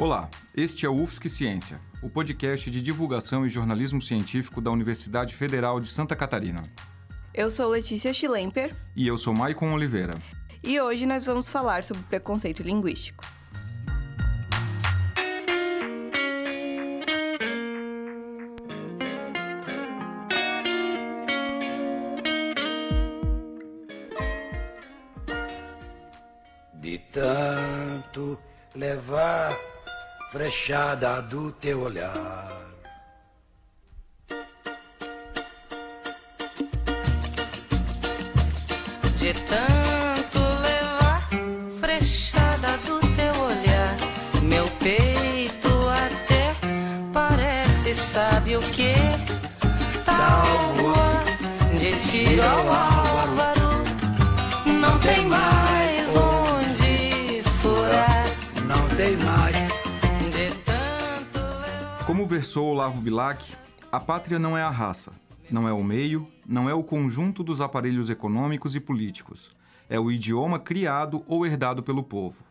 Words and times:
Olá, 0.00 0.30
este 0.56 0.86
é 0.86 0.88
o 0.88 1.02
UFSC 1.02 1.28
Ciência, 1.28 1.80
o 2.00 2.08
podcast 2.08 2.70
de 2.70 2.80
divulgação 2.80 3.44
e 3.44 3.48
jornalismo 3.48 4.00
científico 4.00 4.60
da 4.60 4.70
Universidade 4.70 5.34
Federal 5.34 5.80
de 5.80 5.90
Santa 5.90 6.14
Catarina. 6.14 6.62
Eu 7.34 7.50
sou 7.50 7.68
Letícia 7.68 8.14
Schlemper. 8.14 8.76
E 8.94 9.08
eu 9.08 9.18
sou 9.18 9.34
Maicon 9.34 9.72
Oliveira. 9.72 10.14
E 10.62 10.80
hoje 10.80 11.04
nós 11.04 11.26
vamos 11.26 11.48
falar 11.48 11.82
sobre 11.82 12.04
preconceito 12.04 12.62
linguístico. 12.62 13.24
Frechada 30.48 31.20
do 31.20 31.52
teu 31.52 31.82
olhar. 31.82 32.47
Como 62.08 62.26
versou 62.26 62.68
Olavo 62.68 63.02
Bilac, 63.02 63.54
a 63.92 64.00
pátria 64.00 64.38
não 64.38 64.56
é 64.56 64.62
a 64.62 64.70
raça, 64.70 65.12
não 65.50 65.68
é 65.68 65.72
o 65.74 65.84
meio, 65.84 66.26
não 66.46 66.66
é 66.66 66.72
o 66.72 66.82
conjunto 66.82 67.44
dos 67.44 67.60
aparelhos 67.60 68.08
econômicos 68.08 68.74
e 68.74 68.80
políticos. 68.80 69.54
É 69.90 70.00
o 70.00 70.10
idioma 70.10 70.58
criado 70.58 71.22
ou 71.26 71.44
herdado 71.44 71.82
pelo 71.82 72.02
povo. 72.02 72.42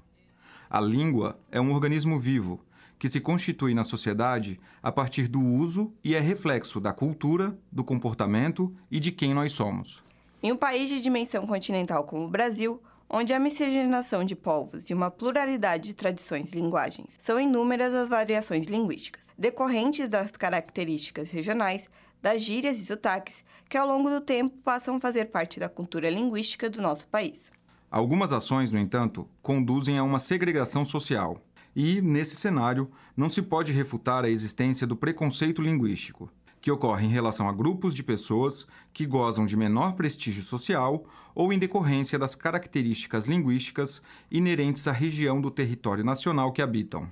A 0.69 0.79
língua 0.79 1.39
é 1.51 1.59
um 1.59 1.73
organismo 1.73 2.19
vivo 2.19 2.59
que 2.99 3.09
se 3.09 3.19
constitui 3.19 3.73
na 3.73 3.83
sociedade 3.83 4.59
a 4.81 4.91
partir 4.91 5.27
do 5.27 5.41
uso 5.41 5.91
e 6.03 6.13
é 6.13 6.19
reflexo 6.19 6.79
da 6.79 6.93
cultura, 6.93 7.57
do 7.71 7.83
comportamento 7.83 8.71
e 8.91 8.99
de 8.99 9.11
quem 9.11 9.33
nós 9.33 9.53
somos. 9.53 10.03
Em 10.43 10.51
um 10.51 10.55
país 10.55 10.87
de 10.87 11.01
dimensão 11.01 11.47
continental 11.47 12.03
como 12.03 12.25
o 12.25 12.29
Brasil, 12.29 12.79
onde 13.09 13.33
a 13.33 13.39
miscigenação 13.39 14.23
de 14.23 14.35
povos 14.35 14.89
e 14.89 14.93
uma 14.93 15.09
pluralidade 15.09 15.89
de 15.89 15.93
tradições 15.93 16.51
e 16.51 16.55
linguagens 16.55 17.17
são 17.19 17.39
inúmeras 17.39 17.93
as 17.93 18.09
variações 18.09 18.67
linguísticas, 18.67 19.27
decorrentes 19.37 20.09
das 20.09 20.31
características 20.31 21.31
regionais, 21.31 21.89
das 22.21 22.41
gírias 22.41 22.79
e 22.79 22.85
sotaques, 22.85 23.43
que 23.69 23.77
ao 23.77 23.87
longo 23.87 24.09
do 24.09 24.21
tempo 24.21 24.57
passam 24.63 24.95
a 24.95 24.99
fazer 24.99 25.25
parte 25.25 25.59
da 25.59 25.69
cultura 25.69 26.09
linguística 26.09 26.69
do 26.69 26.81
nosso 26.81 27.07
país. 27.07 27.51
Algumas 27.89 28.33
ações, 28.33 28.71
no 28.71 28.79
entanto, 28.79 29.29
conduzem 29.41 29.97
a 29.97 30.03
uma 30.03 30.19
segregação 30.19 30.83
social. 30.83 31.41
E, 31.73 32.01
nesse 32.01 32.35
cenário, 32.35 32.91
não 33.15 33.29
se 33.29 33.41
pode 33.41 33.71
refutar 33.71 34.25
a 34.25 34.29
existência 34.29 34.85
do 34.85 34.95
preconceito 34.95 35.61
linguístico, 35.61 36.29
que 36.67 36.71
ocorre 36.71 37.05
em 37.05 37.09
relação 37.09 37.47
a 37.47 37.53
grupos 37.53 37.95
de 37.95 38.03
pessoas 38.03 38.67
que 38.91 39.05
gozam 39.05 39.45
de 39.45 39.55
menor 39.55 39.93
prestígio 39.93 40.43
social 40.43 41.05
ou 41.33 41.53
em 41.53 41.57
decorrência 41.57 42.19
das 42.19 42.35
características 42.35 43.25
linguísticas 43.25 44.01
inerentes 44.29 44.85
à 44.85 44.91
região 44.91 45.39
do 45.39 45.49
território 45.49 46.03
nacional 46.03 46.51
que 46.51 46.61
habitam. 46.61 47.09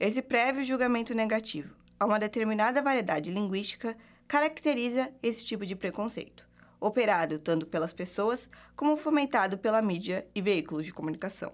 Esse 0.00 0.20
prévio 0.20 0.64
julgamento 0.64 1.14
negativo 1.14 1.72
a 2.00 2.04
uma 2.04 2.18
determinada 2.18 2.82
variedade 2.82 3.30
linguística 3.30 3.96
caracteriza 4.26 5.08
esse 5.22 5.44
tipo 5.44 5.64
de 5.64 5.76
preconceito, 5.76 6.44
operado 6.80 7.38
tanto 7.38 7.68
pelas 7.68 7.92
pessoas 7.92 8.48
como 8.74 8.96
fomentado 8.96 9.56
pela 9.56 9.80
mídia 9.80 10.26
e 10.34 10.42
veículos 10.42 10.84
de 10.84 10.92
comunicação. 10.92 11.52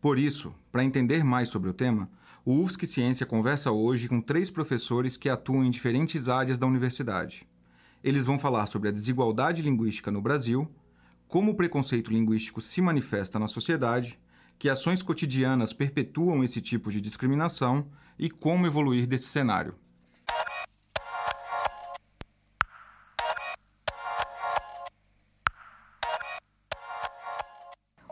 Por 0.00 0.18
isso, 0.18 0.54
para 0.72 0.82
entender 0.82 1.22
mais 1.22 1.50
sobre 1.50 1.68
o 1.68 1.74
tema, 1.74 2.08
o 2.42 2.62
UFSC 2.62 2.86
Ciência 2.86 3.26
conversa 3.26 3.70
hoje 3.70 4.08
com 4.08 4.18
três 4.18 4.50
professores 4.50 5.18
que 5.18 5.28
atuam 5.28 5.62
em 5.62 5.70
diferentes 5.70 6.26
áreas 6.26 6.58
da 6.58 6.66
universidade. 6.66 7.46
Eles 8.02 8.24
vão 8.24 8.38
falar 8.38 8.64
sobre 8.64 8.88
a 8.88 8.92
desigualdade 8.92 9.60
linguística 9.60 10.10
no 10.10 10.22
Brasil, 10.22 10.66
como 11.28 11.52
o 11.52 11.54
preconceito 11.54 12.10
linguístico 12.10 12.62
se 12.62 12.80
manifesta 12.80 13.38
na 13.38 13.46
sociedade, 13.46 14.18
que 14.58 14.70
ações 14.70 15.02
cotidianas 15.02 15.74
perpetuam 15.74 16.42
esse 16.42 16.62
tipo 16.62 16.90
de 16.90 16.98
discriminação 16.98 17.86
e 18.18 18.30
como 18.30 18.66
evoluir 18.66 19.06
desse 19.06 19.26
cenário. 19.26 19.74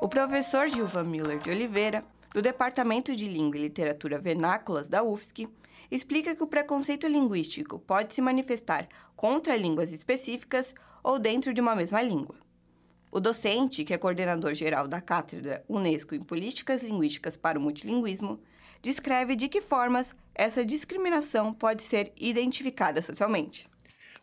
O 0.00 0.08
professor 0.08 0.68
Gilvan 0.68 1.02
Miller 1.02 1.38
de 1.38 1.50
Oliveira, 1.50 2.04
do 2.32 2.40
Departamento 2.40 3.16
de 3.16 3.26
Língua 3.26 3.58
e 3.58 3.62
Literatura 3.62 4.16
Vernáculas 4.16 4.86
da 4.86 5.02
UFSC, 5.02 5.48
explica 5.90 6.36
que 6.36 6.42
o 6.42 6.46
preconceito 6.46 7.08
linguístico 7.08 7.80
pode 7.80 8.14
se 8.14 8.22
manifestar 8.22 8.88
contra 9.16 9.56
línguas 9.56 9.92
específicas 9.92 10.72
ou 11.02 11.18
dentro 11.18 11.52
de 11.52 11.60
uma 11.60 11.74
mesma 11.74 12.00
língua. 12.00 12.36
O 13.10 13.18
docente, 13.18 13.82
que 13.82 13.92
é 13.92 13.98
coordenador 13.98 14.54
geral 14.54 14.86
da 14.86 15.00
Cátedra 15.00 15.64
Unesco 15.68 16.14
em 16.14 16.22
Políticas 16.22 16.80
Linguísticas 16.84 17.36
para 17.36 17.58
o 17.58 17.62
Multilinguismo, 17.62 18.40
descreve 18.80 19.34
de 19.34 19.48
que 19.48 19.60
formas 19.60 20.14
essa 20.32 20.64
discriminação 20.64 21.52
pode 21.52 21.82
ser 21.82 22.12
identificada 22.16 23.02
socialmente. 23.02 23.68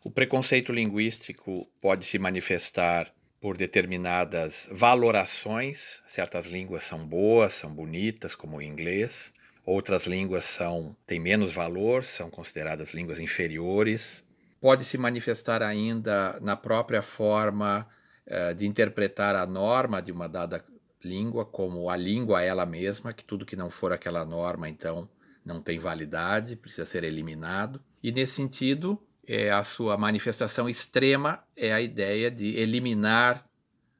O 0.06 0.10
preconceito 0.10 0.72
linguístico 0.72 1.68
pode 1.82 2.06
se 2.06 2.18
manifestar 2.18 3.12
por 3.46 3.56
determinadas 3.56 4.68
valorações. 4.72 6.02
Certas 6.08 6.48
línguas 6.48 6.82
são 6.82 7.06
boas, 7.06 7.54
são 7.54 7.72
bonitas, 7.72 8.34
como 8.34 8.58
o 8.58 8.62
inglês. 8.62 9.32
Outras 9.64 10.08
línguas 10.08 10.46
são 10.46 10.98
têm 11.06 11.20
menos 11.20 11.54
valor, 11.54 12.04
são 12.04 12.28
consideradas 12.28 12.90
línguas 12.90 13.20
inferiores. 13.20 14.26
Pode 14.60 14.84
se 14.84 14.98
manifestar 14.98 15.62
ainda 15.62 16.40
na 16.42 16.56
própria 16.56 17.04
forma 17.04 17.88
uh, 18.26 18.56
de 18.56 18.66
interpretar 18.66 19.36
a 19.36 19.46
norma 19.46 20.02
de 20.02 20.12
uma 20.12 20.28
dada 20.28 20.66
língua 21.04 21.46
como 21.46 21.92
a 21.92 21.96
língua 21.96 22.42
ela 22.42 22.66
mesma, 22.66 23.14
que 23.14 23.24
tudo 23.24 23.46
que 23.46 23.56
não 23.56 23.70
for 23.70 23.94
aquela 23.94 24.26
norma, 24.26 24.68
então, 24.68 25.08
não 25.46 25.62
tem 25.62 25.78
validade, 25.78 26.56
precisa 26.56 26.84
ser 26.84 27.04
eliminado. 27.04 27.80
E 28.02 28.12
nesse 28.12 28.34
sentido, 28.34 29.00
é, 29.28 29.52
a 29.52 29.64
sua 29.64 29.98
manifestação 29.98 30.70
extrema 30.70 31.44
é 31.56 31.74
a 31.74 31.82
ideia 31.82 32.30
de 32.30 32.58
eliminar 32.58 33.46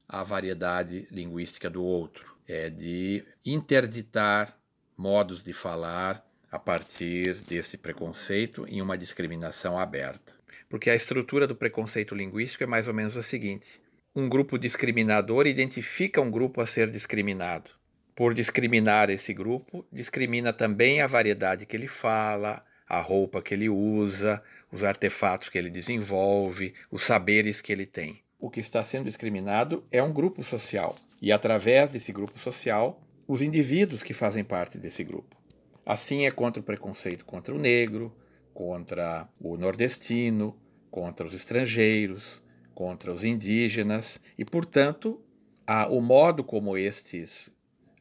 a 0.08 0.24
variedade 0.24 1.08
linguística 1.12 1.70
do 1.70 1.84
outro, 1.84 2.36
é 2.48 2.70
de 2.70 3.24
interditar 3.44 4.58
modos 4.98 5.44
de 5.44 5.52
falar 5.52 6.26
a 6.52 6.60
partir 6.60 7.36
desse 7.48 7.78
preconceito 7.78 8.66
em 8.68 8.82
uma 8.82 8.98
discriminação 8.98 9.78
aberta. 9.78 10.34
Porque 10.70 10.90
a 10.90 10.96
estrutura 10.96 11.48
do 11.48 11.56
preconceito 11.56 12.16
linguístico 12.16 12.64
é 12.64 12.68
mais 12.68 12.88
ou 12.88 12.94
menos 12.94 13.18
a 13.18 13.24
seguinte: 13.24 13.82
um 14.16 14.30
grupo 14.30 14.58
discriminador 14.58 15.48
identifica 15.48 16.22
um 16.22 16.32
grupo 16.32 16.62
a 16.62 16.66
ser 16.66 16.90
discriminado. 16.90 17.72
Por 18.16 18.34
discriminar 18.34 19.10
esse 19.10 19.34
grupo, 19.34 19.86
discrimina 19.92 20.54
também 20.54 21.02
a 21.02 21.08
variedade 21.08 21.66
que 21.66 21.76
ele 21.76 21.88
fala, 21.88 22.64
a 22.88 23.02
roupa 23.02 23.42
que 23.42 23.54
ele 23.54 23.68
usa, 23.68 24.42
os 24.76 24.84
artefatos 24.84 25.48
que 25.48 25.58
ele 25.58 25.70
desenvolve, 25.70 26.74
os 26.92 27.04
saberes 27.04 27.62
que 27.62 27.72
ele 27.72 27.86
tem. 27.86 28.22
O 28.38 28.50
que 28.50 28.60
está 28.60 28.84
sendo 28.84 29.06
discriminado 29.06 29.86
é 29.90 30.04
um 30.04 30.12
grupo 30.12 30.44
social, 30.44 30.98
e 31.22 31.32
através 31.32 31.90
desse 31.90 32.12
grupo 32.12 32.38
social, 32.38 33.02
os 33.26 33.42
indivíduos 33.42 34.04
que 34.04 34.14
fazem 34.14 34.44
parte 34.44 34.78
desse 34.78 35.02
grupo. 35.02 35.38
Assim 35.86 36.26
é 36.26 36.32
contra 36.32 36.60
o 36.60 36.66
preconceito 36.66 37.24
contra 37.24 37.56
o 37.56 37.58
negro, 37.58 38.14
contra 38.54 39.30
o 39.40 39.56
nordestino, 39.56 40.56
contra 40.92 41.26
os 41.26 41.34
estrangeiros, 41.34 42.42
contra 42.74 43.14
os 43.14 43.24
indígenas, 43.24 44.20
e, 44.38 44.44
portanto, 44.44 45.22
a, 45.66 45.88
o 45.88 46.02
modo 46.02 46.44
como 46.44 46.78
estes 46.78 47.50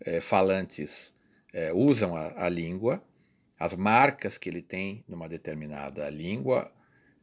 é, 0.00 0.20
falantes 0.20 1.14
é, 1.52 1.72
usam 1.72 2.16
a, 2.16 2.46
a 2.46 2.48
língua 2.48 3.00
as 3.58 3.74
marcas 3.74 4.36
que 4.36 4.48
ele 4.48 4.62
tem 4.62 5.04
numa 5.08 5.28
determinada 5.28 6.08
língua 6.10 6.70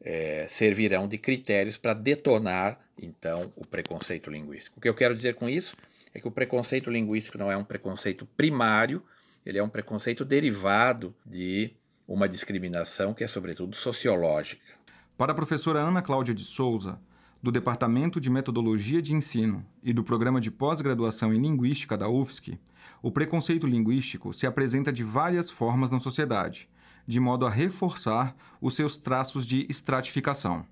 é, 0.01 0.45
servirão 0.47 1.07
de 1.07 1.17
critérios 1.17 1.77
para 1.77 1.93
detonar, 1.93 2.79
então, 2.97 3.51
o 3.55 3.65
preconceito 3.65 4.29
linguístico. 4.29 4.77
O 4.77 4.81
que 4.81 4.89
eu 4.89 4.95
quero 4.95 5.15
dizer 5.15 5.35
com 5.35 5.49
isso 5.49 5.75
é 6.13 6.19
que 6.19 6.27
o 6.27 6.31
preconceito 6.31 6.89
linguístico 6.89 7.37
não 7.37 7.51
é 7.51 7.57
um 7.57 7.63
preconceito 7.63 8.25
primário, 8.25 9.03
ele 9.45 9.57
é 9.57 9.63
um 9.63 9.69
preconceito 9.69 10.23
derivado 10.23 11.15
de 11.25 11.71
uma 12.07 12.27
discriminação 12.27 13.13
que 13.13 13.23
é, 13.23 13.27
sobretudo, 13.27 13.75
sociológica. 13.75 14.61
Para 15.17 15.31
a 15.31 15.35
professora 15.35 15.79
Ana 15.79 16.01
Cláudia 16.01 16.33
de 16.33 16.43
Souza, 16.43 16.99
do 17.41 17.51
Departamento 17.51 18.19
de 18.19 18.29
Metodologia 18.29 19.01
de 19.01 19.13
Ensino 19.13 19.65
e 19.81 19.91
do 19.91 20.03
Programa 20.03 20.39
de 20.39 20.51
Pós-Graduação 20.51 21.33
em 21.33 21.41
Linguística 21.41 21.97
da 21.97 22.07
UFSC, 22.07 22.59
o 23.01 23.11
preconceito 23.11 23.65
linguístico 23.65 24.31
se 24.31 24.45
apresenta 24.45 24.93
de 24.93 25.03
várias 25.03 25.49
formas 25.49 25.89
na 25.89 25.99
sociedade, 25.99 26.69
de 27.07 27.19
modo 27.19 27.45
a 27.47 27.49
reforçar 27.49 28.35
os 28.61 28.75
seus 28.75 28.97
traços 28.97 29.45
de 29.45 29.65
estratificação 29.69 30.65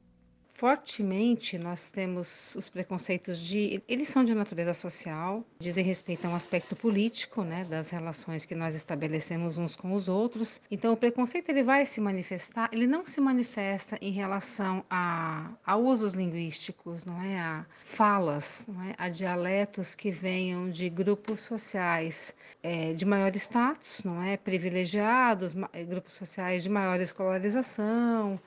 fortemente 0.60 1.58
nós 1.58 1.90
temos 1.90 2.54
os 2.54 2.68
preconceitos 2.68 3.40
de 3.40 3.82
eles 3.88 4.10
são 4.10 4.26
de 4.26 4.36
natureza 4.36 4.74
social 4.74 5.42
dizem 5.58 5.86
respeito 5.86 6.26
a 6.26 6.30
um 6.30 6.36
aspecto 6.36 6.76
político 6.76 7.44
né 7.44 7.64
das 7.64 7.90
relações 7.90 8.44
que 8.44 8.54
nós 8.54 8.76
estabelecemos 8.76 9.58
uns 9.58 9.74
com 9.74 9.94
os 9.94 10.10
outros. 10.10 10.60
Então 10.70 10.92
o 10.92 10.98
preconceito 10.98 11.48
ele 11.48 11.64
vai 11.64 11.86
se 11.86 12.02
manifestar 12.02 12.70
ele 12.74 12.88
não 12.88 13.06
se 13.06 13.22
manifesta 13.22 13.98
em 14.02 14.12
relação 14.12 14.84
a, 14.90 15.50
a 15.66 15.78
usos 15.78 16.12
linguísticos 16.12 17.06
não 17.06 17.22
é? 17.22 17.40
A 17.40 17.66
falas 17.86 18.68
não 18.68 18.84
é? 18.84 18.94
A 18.98 19.08
dialetos 19.08 19.96
que 19.96 20.12
venham 20.12 20.70
de 20.70 20.90
grupos 20.90 21.40
sociais 21.40 22.36
é, 22.62 22.92
de 22.92 23.06
maior 23.06 23.34
status 23.38 24.04
não 24.04 24.22
é? 24.22 24.36
Privilegiados 24.36 25.56
grupos 25.88 26.16
sociais 26.16 26.64
de 26.64 26.70
maior 26.70 27.00
escolarização 27.00 28.38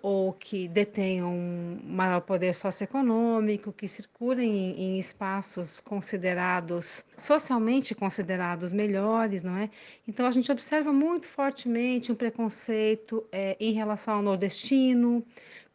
ou 0.00 0.32
que 0.32 0.68
detenham 0.68 1.32
um 1.32 1.80
maior 1.84 2.20
poder 2.20 2.54
socioeconômico, 2.54 3.72
que 3.72 3.88
circulem 3.88 4.48
em, 4.48 4.80
em, 4.80 4.98
espaços 4.98 5.80
considerados 5.80 7.04
socialmente 7.16 7.94
considerados 7.94 8.72
melhores, 8.72 9.42
não 9.42 9.56
é? 9.56 9.68
Então 10.06 10.26
a 10.26 10.30
gente 10.30 10.50
observa 10.52 10.92
muito 10.92 11.26
fortemente 11.26 12.12
um 12.12 12.14
preconceito 12.14 13.26
é, 13.32 13.56
em 13.58 13.72
relação 13.72 14.14
ao 14.14 14.22
nordestino, 14.22 15.24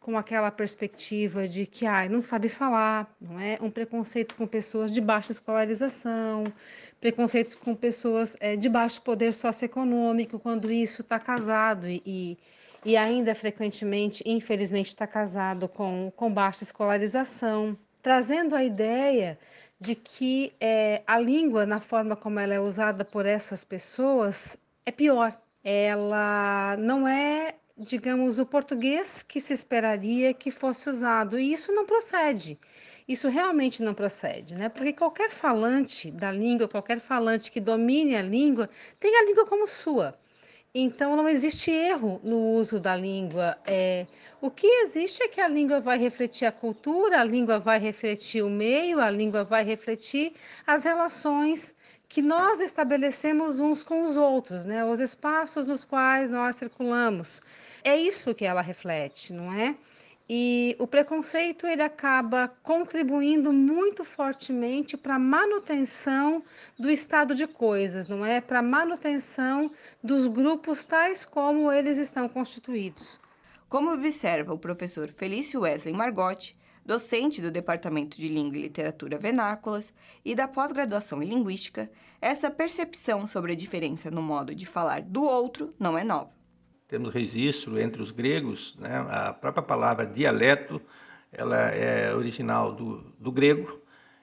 com 0.00 0.18
aquela 0.18 0.50
perspectiva 0.50 1.48
de 1.48 1.66
que 1.66 1.86
ah, 1.86 2.08
não 2.08 2.22
sabe 2.22 2.48
falar, 2.48 3.14
não 3.20 3.38
é? 3.40 3.58
Um 3.60 3.70
preconceito 3.70 4.34
com 4.34 4.46
pessoas 4.46 4.92
de 4.92 5.00
baixa 5.00 5.32
escolarização, 5.32 6.44
preconceitos 7.00 7.54
com 7.54 7.74
pessoas 7.74 8.36
é, 8.40 8.56
de 8.56 8.68
baixo 8.68 9.02
poder 9.02 9.34
socioeconômico, 9.34 10.38
quando 10.38 10.72
isso 10.72 11.02
está 11.02 11.18
casado 11.18 11.88
e, 11.88 12.02
e 12.04 12.38
e 12.84 12.96
ainda 12.96 13.34
frequentemente, 13.34 14.22
infelizmente, 14.26 14.88
está 14.88 15.06
casado 15.06 15.68
com, 15.68 16.12
com 16.14 16.32
baixa 16.32 16.64
escolarização, 16.64 17.76
trazendo 18.02 18.54
a 18.54 18.62
ideia 18.62 19.38
de 19.80 19.94
que 19.94 20.52
é, 20.60 21.02
a 21.06 21.18
língua, 21.18 21.66
na 21.66 21.80
forma 21.80 22.14
como 22.14 22.38
ela 22.38 22.54
é 22.54 22.60
usada 22.60 23.04
por 23.04 23.26
essas 23.26 23.64
pessoas, 23.64 24.56
é 24.84 24.92
pior. 24.92 25.38
Ela 25.62 26.76
não 26.78 27.08
é, 27.08 27.54
digamos, 27.76 28.38
o 28.38 28.46
português 28.46 29.22
que 29.22 29.40
se 29.40 29.54
esperaria 29.54 30.34
que 30.34 30.50
fosse 30.50 30.90
usado, 30.90 31.38
e 31.38 31.52
isso 31.52 31.72
não 31.72 31.86
procede. 31.86 32.58
Isso 33.06 33.28
realmente 33.28 33.82
não 33.82 33.94
procede, 33.94 34.54
né? 34.54 34.68
Porque 34.68 34.92
qualquer 34.92 35.30
falante 35.30 36.10
da 36.10 36.30
língua, 36.30 36.68
qualquer 36.68 37.00
falante 37.00 37.50
que 37.50 37.60
domine 37.60 38.16
a 38.16 38.22
língua, 38.22 38.68
tem 38.98 39.16
a 39.16 39.24
língua 39.24 39.46
como 39.46 39.66
sua. 39.66 40.18
Então, 40.76 41.14
não 41.14 41.28
existe 41.28 41.70
erro 41.70 42.20
no 42.24 42.36
uso 42.56 42.80
da 42.80 42.96
língua. 42.96 43.56
É, 43.64 44.08
o 44.40 44.50
que 44.50 44.66
existe 44.66 45.22
é 45.22 45.28
que 45.28 45.40
a 45.40 45.46
língua 45.46 45.78
vai 45.78 45.96
refletir 45.98 46.46
a 46.46 46.50
cultura, 46.52 47.20
a 47.20 47.24
língua 47.24 47.60
vai 47.60 47.78
refletir 47.78 48.42
o 48.42 48.50
meio, 48.50 49.00
a 49.00 49.08
língua 49.08 49.44
vai 49.44 49.62
refletir 49.62 50.32
as 50.66 50.82
relações 50.82 51.76
que 52.08 52.20
nós 52.20 52.60
estabelecemos 52.60 53.60
uns 53.60 53.84
com 53.84 54.02
os 54.02 54.16
outros, 54.16 54.64
né? 54.64 54.84
os 54.84 54.98
espaços 54.98 55.68
nos 55.68 55.84
quais 55.84 56.32
nós 56.32 56.56
circulamos. 56.56 57.40
É 57.84 57.96
isso 57.96 58.34
que 58.34 58.44
ela 58.44 58.60
reflete, 58.60 59.32
não 59.32 59.52
é? 59.52 59.76
E 60.28 60.74
o 60.78 60.86
preconceito 60.86 61.66
ele 61.66 61.82
acaba 61.82 62.48
contribuindo 62.62 63.52
muito 63.52 64.02
fortemente 64.04 64.96
para 64.96 65.16
a 65.16 65.18
manutenção 65.18 66.42
do 66.78 66.90
estado 66.90 67.34
de 67.34 67.46
coisas, 67.46 68.08
não 68.08 68.24
é? 68.24 68.40
Para 68.40 68.60
a 68.60 68.62
manutenção 68.62 69.70
dos 70.02 70.26
grupos 70.26 70.86
tais 70.86 71.26
como 71.26 71.70
eles 71.70 71.98
estão 71.98 72.26
constituídos. 72.26 73.20
Como 73.68 73.92
observa 73.92 74.54
o 74.54 74.58
professor 74.58 75.10
Felício 75.10 75.60
Wesley 75.60 75.92
Margotti, 75.92 76.56
docente 76.86 77.42
do 77.42 77.50
Departamento 77.50 78.18
de 78.18 78.28
Língua 78.28 78.56
e 78.56 78.62
Literatura 78.62 79.18
Vernáculas 79.18 79.92
e 80.24 80.34
da 80.34 80.48
pós-graduação 80.48 81.22
em 81.22 81.26
Linguística, 81.26 81.90
essa 82.18 82.50
percepção 82.50 83.26
sobre 83.26 83.52
a 83.52 83.56
diferença 83.56 84.10
no 84.10 84.22
modo 84.22 84.54
de 84.54 84.64
falar 84.64 85.02
do 85.02 85.22
outro 85.22 85.74
não 85.78 85.98
é 85.98 86.04
nova 86.04 86.43
temos 86.94 87.12
registro 87.12 87.76
entre 87.76 88.00
os 88.00 88.12
gregos, 88.12 88.76
né? 88.78 89.04
a 89.10 89.32
própria 89.32 89.64
palavra 89.64 90.06
dialeto, 90.06 90.80
ela 91.32 91.58
é 91.58 92.14
original 92.14 92.72
do, 92.72 93.12
do 93.18 93.32
grego, 93.32 93.80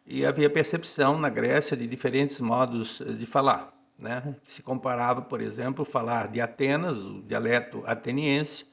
e 0.08 0.26
havia 0.26 0.50
percepção 0.50 1.20
na 1.20 1.28
Grécia 1.28 1.76
de 1.76 1.86
diferentes 1.86 2.40
modos 2.40 3.02
de 3.18 3.26
falar. 3.26 3.74
Né? 4.00 4.38
Se 4.46 4.64
comparava, 4.64 5.22
por 5.22 5.42
exemplo, 5.42 5.84
falar 5.84 6.30
de 6.30 6.40
Atenas, 6.40 6.98
o 6.98 7.22
dialeto 7.24 7.84
ateniense, 7.86 8.66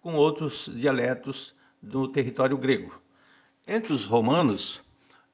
com 0.00 0.14
outros 0.14 0.70
dialetos 0.74 1.54
do 1.82 2.08
território 2.08 2.56
grego. 2.56 3.02
Entre 3.68 3.92
os 3.92 4.06
romanos, 4.06 4.82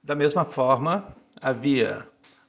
da 0.02 0.16
mesma 0.16 0.44
forma, 0.44 1.14
havia 1.40 2.04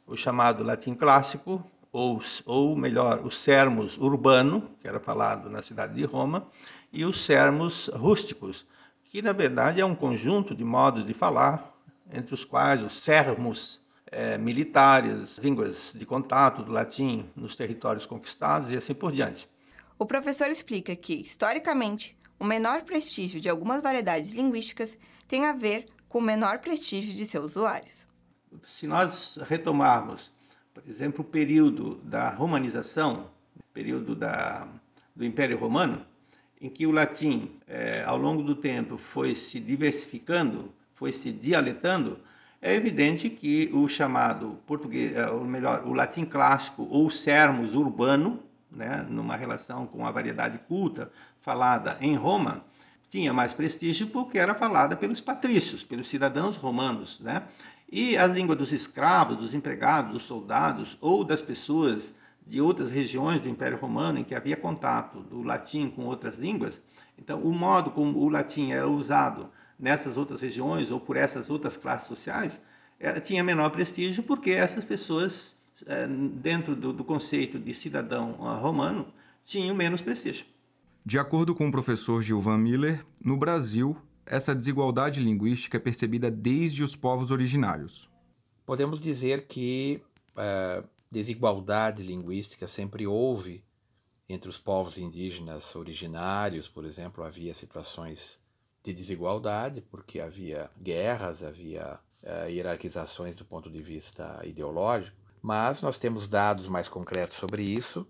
o 0.07 0.17
chamado 0.17 0.63
latim 0.63 0.95
clássico, 0.95 1.63
ou, 1.91 2.21
ou 2.45 2.75
melhor, 2.75 3.25
o 3.25 3.31
sermos 3.31 3.97
urbano, 3.97 4.69
que 4.79 4.87
era 4.87 4.99
falado 4.99 5.49
na 5.49 5.61
cidade 5.61 5.95
de 5.95 6.05
Roma, 6.05 6.47
e 6.91 7.03
os 7.05 7.23
sermos 7.23 7.87
rústicos, 7.93 8.65
que 9.03 9.21
na 9.21 9.33
verdade 9.33 9.81
é 9.81 9.85
um 9.85 9.95
conjunto 9.95 10.55
de 10.55 10.63
modos 10.63 11.05
de 11.05 11.13
falar, 11.13 11.75
entre 12.11 12.33
os 12.33 12.43
quais 12.43 12.81
os 12.83 12.99
sermos 12.99 13.81
é, 14.11 14.37
militares, 14.37 15.37
línguas 15.37 15.91
de 15.93 16.05
contato 16.05 16.63
do 16.63 16.71
latim 16.71 17.29
nos 17.35 17.55
territórios 17.55 18.05
conquistados 18.05 18.71
e 18.71 18.77
assim 18.77 18.93
por 18.93 19.11
diante. 19.11 19.47
O 19.97 20.05
professor 20.05 20.49
explica 20.49 20.95
que, 20.95 21.13
historicamente, 21.13 22.17
o 22.39 22.45
menor 22.45 22.83
prestígio 22.83 23.41
de 23.41 23.49
algumas 23.49 23.81
variedades 23.81 24.31
linguísticas 24.31 24.97
tem 25.27 25.45
a 25.45 25.53
ver 25.53 25.87
com 26.07 26.19
o 26.19 26.21
menor 26.21 26.59
prestígio 26.59 27.13
de 27.13 27.25
seus 27.25 27.47
usuários. 27.47 28.07
Se 28.63 28.87
nós 28.87 29.37
retomarmos 29.47 30.31
por 30.79 30.89
exemplo, 30.89 31.21
o 31.21 31.27
período 31.27 31.95
da 32.03 32.29
romanização, 32.29 33.27
período 33.73 34.15
da, 34.15 34.67
do 35.15 35.25
Império 35.25 35.57
Romano, 35.57 36.05
em 36.61 36.69
que 36.69 36.85
o 36.85 36.91
latim, 36.91 37.51
é, 37.67 38.03
ao 38.05 38.17
longo 38.17 38.41
do 38.43 38.55
tempo, 38.55 38.97
foi 38.97 39.35
se 39.35 39.59
diversificando, 39.59 40.71
foi 40.93 41.11
se 41.11 41.31
dialetando, 41.31 42.19
é 42.61 42.75
evidente 42.75 43.29
que 43.29 43.69
o 43.73 43.87
chamado 43.87 44.59
português, 44.65 45.15
é, 45.15 45.29
ou 45.29 45.45
melhor, 45.45 45.85
o 45.85 45.93
latim 45.93 46.25
clássico 46.25 46.87
ou 46.89 47.09
sermos 47.09 47.73
urbano, 47.73 48.39
né, 48.71 49.05
numa 49.09 49.35
relação 49.35 49.85
com 49.85 50.05
a 50.05 50.11
variedade 50.11 50.59
culta 50.67 51.11
falada 51.41 51.97
em 52.01 52.15
Roma, 52.15 52.63
tinha 53.09 53.33
mais 53.33 53.53
prestígio 53.53 54.07
porque 54.07 54.37
era 54.37 54.53
falada 54.53 54.95
pelos 54.95 55.19
patrícios, 55.19 55.83
pelos 55.83 56.07
cidadãos 56.07 56.55
romanos, 56.55 57.19
né? 57.19 57.43
E 57.91 58.15
a 58.15 58.27
língua 58.27 58.55
dos 58.55 58.71
escravos, 58.71 59.37
dos 59.37 59.53
empregados, 59.53 60.13
dos 60.13 60.23
soldados 60.23 60.97
ou 61.01 61.23
das 61.23 61.41
pessoas 61.41 62.13
de 62.45 62.61
outras 62.61 62.89
regiões 62.89 63.39
do 63.39 63.49
Império 63.49 63.77
Romano 63.77 64.19
em 64.19 64.23
que 64.23 64.35
havia 64.35 64.55
contato 64.55 65.21
do 65.21 65.41
latim 65.41 65.89
com 65.89 66.05
outras 66.05 66.37
línguas, 66.37 66.81
então 67.17 67.41
o 67.41 67.53
modo 67.53 67.91
como 67.91 68.19
o 68.19 68.29
latim 68.29 68.71
era 68.71 68.87
usado 68.87 69.49
nessas 69.77 70.17
outras 70.17 70.41
regiões 70.41 70.91
ou 70.91 70.99
por 70.99 71.15
essas 71.15 71.49
outras 71.49 71.77
classes 71.77 72.07
sociais 72.07 72.59
era, 72.99 73.21
tinha 73.21 73.43
menor 73.43 73.69
prestígio 73.69 74.23
porque 74.23 74.51
essas 74.51 74.83
pessoas, 74.83 75.55
eh, 75.85 76.07
dentro 76.07 76.75
do, 76.75 76.91
do 76.91 77.03
conceito 77.03 77.57
de 77.57 77.73
cidadão 77.73 78.35
ah, 78.41 78.55
romano, 78.55 79.07
tinham 79.43 79.75
menos 79.75 80.01
prestígio. 80.01 80.45
De 81.05 81.17
acordo 81.17 81.55
com 81.55 81.67
o 81.67 81.71
professor 81.71 82.21
Gilvan 82.21 82.57
Miller, 82.57 83.05
no 83.23 83.37
Brasil, 83.37 83.95
essa 84.29 84.53
desigualdade 84.53 85.19
linguística 85.19 85.77
é 85.77 85.79
percebida 85.79 86.29
desde 86.29 86.83
os 86.83 86.95
povos 86.95 87.31
originários. 87.31 88.07
Podemos 88.63 89.01
dizer 89.01 89.47
que 89.47 90.03
uh, 90.35 90.87
desigualdade 91.09 92.03
linguística 92.03 92.67
sempre 92.67 93.07
houve 93.07 93.63
entre 94.29 94.47
os 94.47 94.59
povos 94.59 94.99
indígenas 94.99 95.75
originários, 95.75 96.69
por 96.69 96.85
exemplo, 96.85 97.23
havia 97.23 97.55
situações 97.55 98.39
de 98.83 98.93
desigualdade, 98.93 99.81
porque 99.81 100.19
havia 100.19 100.69
guerras, 100.79 101.41
havia 101.41 101.99
uh, 102.21 102.47
hierarquizações 102.47 103.35
do 103.35 103.43
ponto 103.43 103.71
de 103.71 103.81
vista 103.81 104.39
ideológico, 104.45 105.17
mas 105.41 105.81
nós 105.81 105.97
temos 105.97 106.27
dados 106.27 106.67
mais 106.67 106.87
concretos 106.87 107.37
sobre 107.37 107.63
isso 107.63 108.05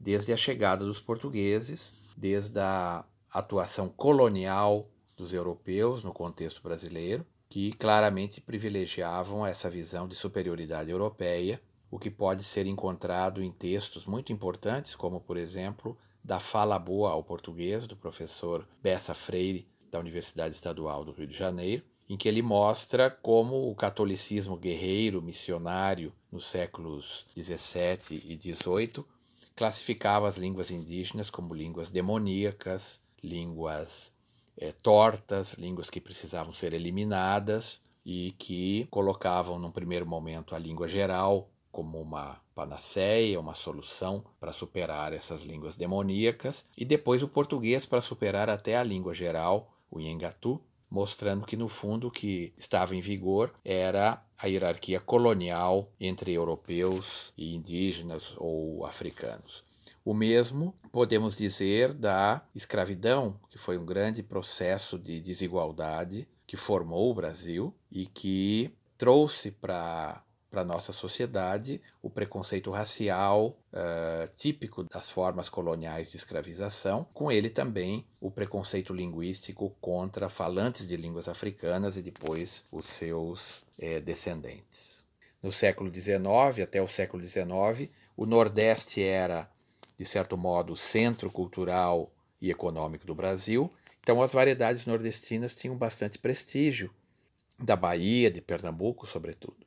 desde 0.00 0.32
a 0.32 0.36
chegada 0.36 0.84
dos 0.84 1.00
portugueses, 1.00 1.96
desde 2.16 2.58
a 2.58 3.04
atuação 3.32 3.88
colonial 3.88 4.90
dos 5.20 5.32
europeus 5.32 6.02
no 6.02 6.12
contexto 6.12 6.62
brasileiro, 6.62 7.24
que 7.48 7.72
claramente 7.72 8.40
privilegiavam 8.40 9.46
essa 9.46 9.68
visão 9.68 10.08
de 10.08 10.14
superioridade 10.14 10.90
europeia, 10.90 11.60
o 11.90 11.98
que 11.98 12.10
pode 12.10 12.42
ser 12.42 12.66
encontrado 12.66 13.42
em 13.42 13.50
textos 13.50 14.06
muito 14.06 14.32
importantes, 14.32 14.94
como, 14.94 15.20
por 15.20 15.36
exemplo, 15.36 15.96
da 16.22 16.38
Fala 16.40 16.78
Boa 16.78 17.10
ao 17.10 17.24
Português, 17.24 17.86
do 17.86 17.96
professor 17.96 18.64
Bessa 18.82 19.14
Freire, 19.14 19.66
da 19.90 19.98
Universidade 19.98 20.54
Estadual 20.54 21.04
do 21.04 21.12
Rio 21.12 21.26
de 21.26 21.36
Janeiro, 21.36 21.82
em 22.08 22.16
que 22.16 22.28
ele 22.28 22.42
mostra 22.42 23.10
como 23.10 23.70
o 23.70 23.74
catolicismo 23.74 24.56
guerreiro, 24.56 25.20
missionário, 25.20 26.12
nos 26.30 26.46
séculos 26.46 27.26
17 27.34 28.22
e 28.26 28.36
18, 28.36 29.04
classificava 29.56 30.28
as 30.28 30.36
línguas 30.36 30.70
indígenas 30.70 31.28
como 31.28 31.52
línguas 31.52 31.90
demoníacas, 31.90 33.00
línguas 33.22 34.12
é, 34.60 34.70
tortas, 34.70 35.54
línguas 35.54 35.88
que 35.88 36.00
precisavam 36.00 36.52
ser 36.52 36.74
eliminadas 36.74 37.82
e 38.04 38.32
que 38.38 38.86
colocavam, 38.90 39.58
num 39.58 39.70
primeiro 39.72 40.06
momento, 40.06 40.54
a 40.54 40.58
língua 40.58 40.86
geral 40.86 41.48
como 41.72 42.00
uma 42.00 42.40
panaceia, 42.54 43.40
uma 43.40 43.54
solução 43.54 44.24
para 44.38 44.52
superar 44.52 45.12
essas 45.12 45.40
línguas 45.40 45.76
demoníacas, 45.76 46.66
e 46.76 46.84
depois 46.84 47.22
o 47.22 47.28
português 47.28 47.86
para 47.86 48.00
superar 48.00 48.50
até 48.50 48.76
a 48.76 48.82
língua 48.82 49.14
geral, 49.14 49.72
o 49.90 49.98
Nhengatu, 49.98 50.60
mostrando 50.90 51.46
que 51.46 51.56
no 51.56 51.68
fundo 51.68 52.08
o 52.08 52.10
que 52.10 52.52
estava 52.58 52.94
em 52.96 53.00
vigor 53.00 53.54
era 53.64 54.22
a 54.36 54.46
hierarquia 54.48 54.98
colonial 54.98 55.88
entre 56.00 56.32
europeus 56.32 57.32
e 57.38 57.54
indígenas 57.54 58.34
ou 58.36 58.84
africanos. 58.84 59.69
O 60.04 60.14
mesmo 60.14 60.74
podemos 60.90 61.36
dizer 61.36 61.92
da 61.92 62.42
escravidão, 62.54 63.38
que 63.50 63.58
foi 63.58 63.76
um 63.76 63.84
grande 63.84 64.22
processo 64.22 64.98
de 64.98 65.20
desigualdade 65.20 66.26
que 66.46 66.56
formou 66.56 67.10
o 67.10 67.14
Brasil 67.14 67.74
e 67.90 68.06
que 68.06 68.74
trouxe 68.96 69.50
para 69.50 70.22
para 70.50 70.62
a 70.62 70.64
nossa 70.64 70.92
sociedade 70.92 71.80
o 72.02 72.10
preconceito 72.10 72.70
racial 72.70 73.56
uh, 73.72 74.28
típico 74.34 74.82
das 74.82 75.08
formas 75.08 75.48
coloniais 75.48 76.10
de 76.10 76.16
escravização, 76.16 77.06
com 77.14 77.30
ele 77.30 77.48
também 77.48 78.04
o 78.20 78.30
preconceito 78.30 78.92
linguístico 78.92 79.70
contra 79.80 80.28
falantes 80.28 80.86
de 80.86 80.96
línguas 80.96 81.28
africanas 81.28 81.96
e 81.96 82.02
depois 82.02 82.64
os 82.72 82.86
seus 82.86 83.64
eh, 83.78 84.00
descendentes. 84.00 85.06
No 85.42 85.52
século 85.52 85.92
XIX 85.94 86.60
até 86.62 86.82
o 86.82 86.88
século 86.88 87.24
XIX, 87.24 87.88
o 88.16 88.26
Nordeste 88.26 89.02
era, 89.02 89.48
de 90.00 90.06
certo 90.06 90.34
modo, 90.34 90.74
centro 90.74 91.30
cultural 91.30 92.10
e 92.40 92.50
econômico 92.50 93.06
do 93.06 93.14
Brasil, 93.14 93.70
então 94.00 94.22
as 94.22 94.32
variedades 94.32 94.86
nordestinas 94.86 95.54
tinham 95.54 95.76
bastante 95.76 96.18
prestígio, 96.18 96.90
da 97.58 97.76
Bahia, 97.76 98.30
de 98.30 98.40
Pernambuco, 98.40 99.06
sobretudo. 99.06 99.66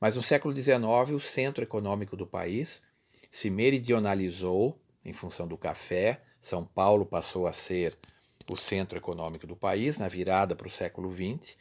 Mas 0.00 0.16
no 0.16 0.22
século 0.22 0.52
XIX, 0.52 0.80
o 1.14 1.20
centro 1.20 1.62
econômico 1.62 2.16
do 2.16 2.26
país 2.26 2.82
se 3.30 3.50
meridionalizou 3.50 4.76
em 5.04 5.12
função 5.12 5.46
do 5.46 5.56
café. 5.56 6.22
São 6.40 6.64
Paulo 6.64 7.06
passou 7.06 7.46
a 7.46 7.52
ser 7.52 7.96
o 8.50 8.56
centro 8.56 8.98
econômico 8.98 9.46
do 9.46 9.54
país 9.54 9.96
na 9.96 10.08
virada 10.08 10.56
para 10.56 10.66
o 10.66 10.72
século 10.72 11.08
XX. 11.12 11.56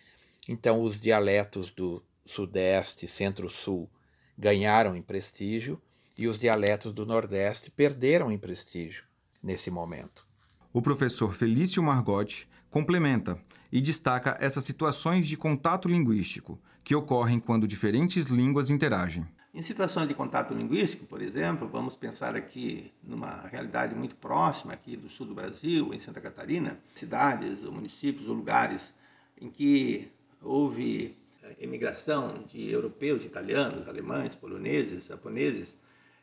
Então, 0.50 0.82
os 0.82 1.00
dialetos 1.00 1.70
do 1.70 2.04
Sudeste, 2.26 3.08
Centro-Sul 3.08 3.88
ganharam 4.36 4.96
em 4.96 5.04
prestígio 5.04 5.80
e 6.18 6.28
os 6.28 6.40
dialetos 6.40 6.94
do 6.94 7.06
Nordeste 7.06 7.70
perderam 7.70 8.32
em 8.32 8.38
prestígio 8.38 9.04
nesse 9.42 9.70
momento. 9.70 10.26
O 10.74 10.82
professor 10.82 11.34
Felício 11.34 11.82
Margotti 11.82 12.48
complementa 12.70 13.40
e 13.72 13.80
destaca 13.80 14.38
essas 14.40 14.64
situações 14.64 15.28
de 15.28 15.38
contato 15.38 15.88
linguístico 15.88 16.60
que 16.84 16.96
ocorrem 16.96 17.40
quando 17.40 17.68
diferentes 17.68 18.28
línguas 18.28 18.70
interagem. 18.70 19.28
Em 19.54 19.62
situações 19.62 20.08
de 20.08 20.14
contato 20.14 20.54
linguístico, 20.54 21.06
por 21.06 21.22
exemplo, 21.22 21.68
vamos 21.68 21.96
pensar 21.96 22.36
aqui 22.36 22.92
numa 23.04 23.42
realidade 23.48 23.96
muito 23.96 24.16
próxima 24.16 24.74
aqui 24.74 24.96
do 24.96 25.10
sul 25.10 25.26
do 25.26 25.34
Brasil, 25.34 25.94
em 25.94 26.00
Santa 26.00 26.22
Catarina, 26.22 26.80
cidades 26.96 27.64
ou 27.64 27.72
municípios 27.72 28.30
ou 28.30 28.36
lugares 28.36 28.94
em 29.42 29.50
que 29.50 30.12
houve 30.42 31.18
emigração 31.60 32.44
de 32.48 32.70
europeus, 32.70 33.24
italianos, 33.24 33.88
alemães, 33.88 34.36
poloneses, 34.36 35.06
japoneses, 35.06 35.78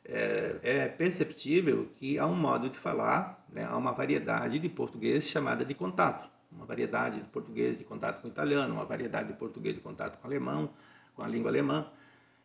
é, 0.04 0.56
é, 0.62 0.88
perceptível 0.88 1.88
que 1.94 2.18
há 2.18 2.26
um 2.26 2.36
modo 2.36 2.68
de 2.68 2.78
falar, 2.78 3.44
né, 3.52 3.64
há 3.64 3.76
uma 3.76 3.92
variedade 3.92 4.58
de 4.58 4.68
português 4.68 5.24
chamada 5.24 5.64
de 5.64 5.74
contato 5.74 6.28
uma 6.54 6.64
variedade 6.64 7.20
de 7.20 7.28
português 7.28 7.76
de 7.76 7.84
contato 7.84 8.22
com 8.22 8.28
italiano, 8.28 8.74
uma 8.74 8.84
variedade 8.84 9.28
de 9.28 9.34
português 9.34 9.74
de 9.74 9.80
contato 9.80 10.18
com 10.18 10.26
alemão, 10.26 10.70
com 11.14 11.22
a 11.22 11.28
língua 11.28 11.50
alemã. 11.50 11.86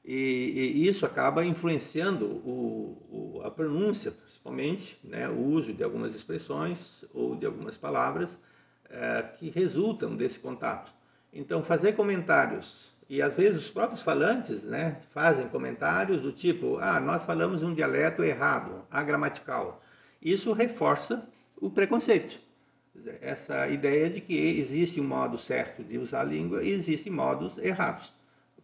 E, 0.03 0.15
e 0.75 0.87
isso 0.87 1.05
acaba 1.05 1.45
influenciando 1.45 2.25
o, 2.25 3.37
o, 3.37 3.41
a 3.43 3.51
pronúncia, 3.51 4.11
principalmente, 4.11 4.99
né, 5.03 5.29
o 5.29 5.39
uso 5.39 5.73
de 5.73 5.83
algumas 5.83 6.15
expressões 6.15 7.05
ou 7.13 7.35
de 7.35 7.45
algumas 7.45 7.77
palavras 7.77 8.29
é, 8.89 9.21
que 9.37 9.49
resultam 9.49 10.15
desse 10.15 10.39
contato. 10.39 10.91
Então, 11.31 11.61
fazer 11.63 11.93
comentários, 11.93 12.88
e 13.09 13.21
às 13.21 13.35
vezes 13.35 13.63
os 13.63 13.69
próprios 13.69 14.01
falantes 14.01 14.61
né, 14.63 14.97
fazem 15.13 15.47
comentários 15.49 16.21
do 16.21 16.31
tipo: 16.31 16.77
ah, 16.79 16.99
nós 16.99 17.23
falamos 17.23 17.63
um 17.63 17.73
dialeto 17.73 18.23
errado, 18.23 18.85
agramatical. 18.91 19.81
Isso 20.21 20.53
reforça 20.53 21.27
o 21.59 21.69
preconceito 21.69 22.39
essa 23.21 23.67
ideia 23.67 24.09
de 24.09 24.21
que 24.21 24.35
existe 24.59 24.99
um 24.99 25.03
modo 25.03 25.37
certo 25.37 25.83
de 25.83 25.97
usar 25.97 26.21
a 26.21 26.23
língua 26.23 26.63
e 26.63 26.71
existem 26.71 27.11
modos 27.11 27.57
errados, 27.57 28.11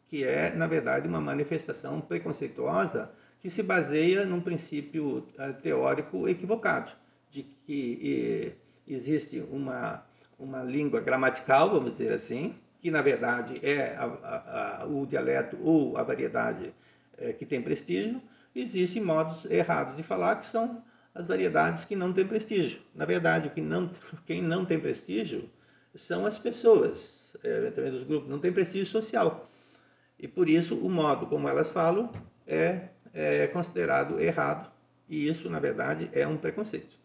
que 0.08 0.24
é, 0.24 0.54
na 0.54 0.68
verdade, 0.68 1.08
uma 1.08 1.22
manifestação 1.22 2.02
preconceituosa 2.02 3.12
que 3.42 3.50
se 3.50 3.62
baseia 3.62 4.26
num 4.26 4.42
princípio 4.42 5.26
eh, 5.38 5.54
teórico 5.54 6.28
equivocado, 6.28 6.92
de 7.30 7.44
que 7.44 8.56
existe 8.88 9.40
uma, 9.52 10.04
uma 10.40 10.64
língua 10.64 11.00
gramatical, 11.00 11.70
vamos 11.70 11.92
dizer 11.92 12.14
assim, 12.14 12.56
que 12.86 12.92
na 12.92 13.02
verdade 13.02 13.60
é 13.64 13.96
a, 13.98 14.06
a, 14.06 14.84
a, 14.84 14.86
o 14.86 15.08
dialeto 15.08 15.58
ou 15.60 15.98
a 15.98 16.04
variedade 16.04 16.72
é, 17.18 17.34
que 17.34 17.44
tem 17.44 17.60
prestígio, 17.60 18.22
existem 18.56 19.02
modos 19.02 19.44
errados 19.46 19.98
de 19.98 20.04
falar 20.04 20.36
que 20.36 20.46
são 20.46 20.84
as 21.16 21.26
variedades 21.26 21.84
que 21.84 21.96
não 21.96 22.14
têm 22.14 22.28
prestígio. 22.28 22.80
Na 22.94 23.04
verdade, 23.04 23.50
que 23.50 23.60
não, 23.60 23.90
quem 24.24 24.40
não 24.40 24.64
tem 24.64 24.80
prestígio 24.80 25.50
são 25.96 26.28
as 26.28 26.38
pessoas, 26.38 27.28
eventualmente 27.44 27.98
os 27.98 28.04
grupos, 28.04 28.30
não 28.30 28.38
tem 28.38 28.54
prestígio 28.54 28.86
social. 28.86 29.50
E 30.20 30.28
por 30.28 30.48
isso 30.48 30.76
o 30.76 30.88
modo 30.88 31.26
como 31.26 31.50
elas 31.50 31.72
falam 31.72 32.12
é, 32.46 32.90
é 33.16 33.48
considerado 33.48 34.22
errado. 34.22 34.72
E 35.10 35.28
isso, 35.28 35.50
na 35.50 35.60
verdade, 35.60 36.08
é 36.14 36.28
um 36.28 36.38
preconceito. 36.38 36.96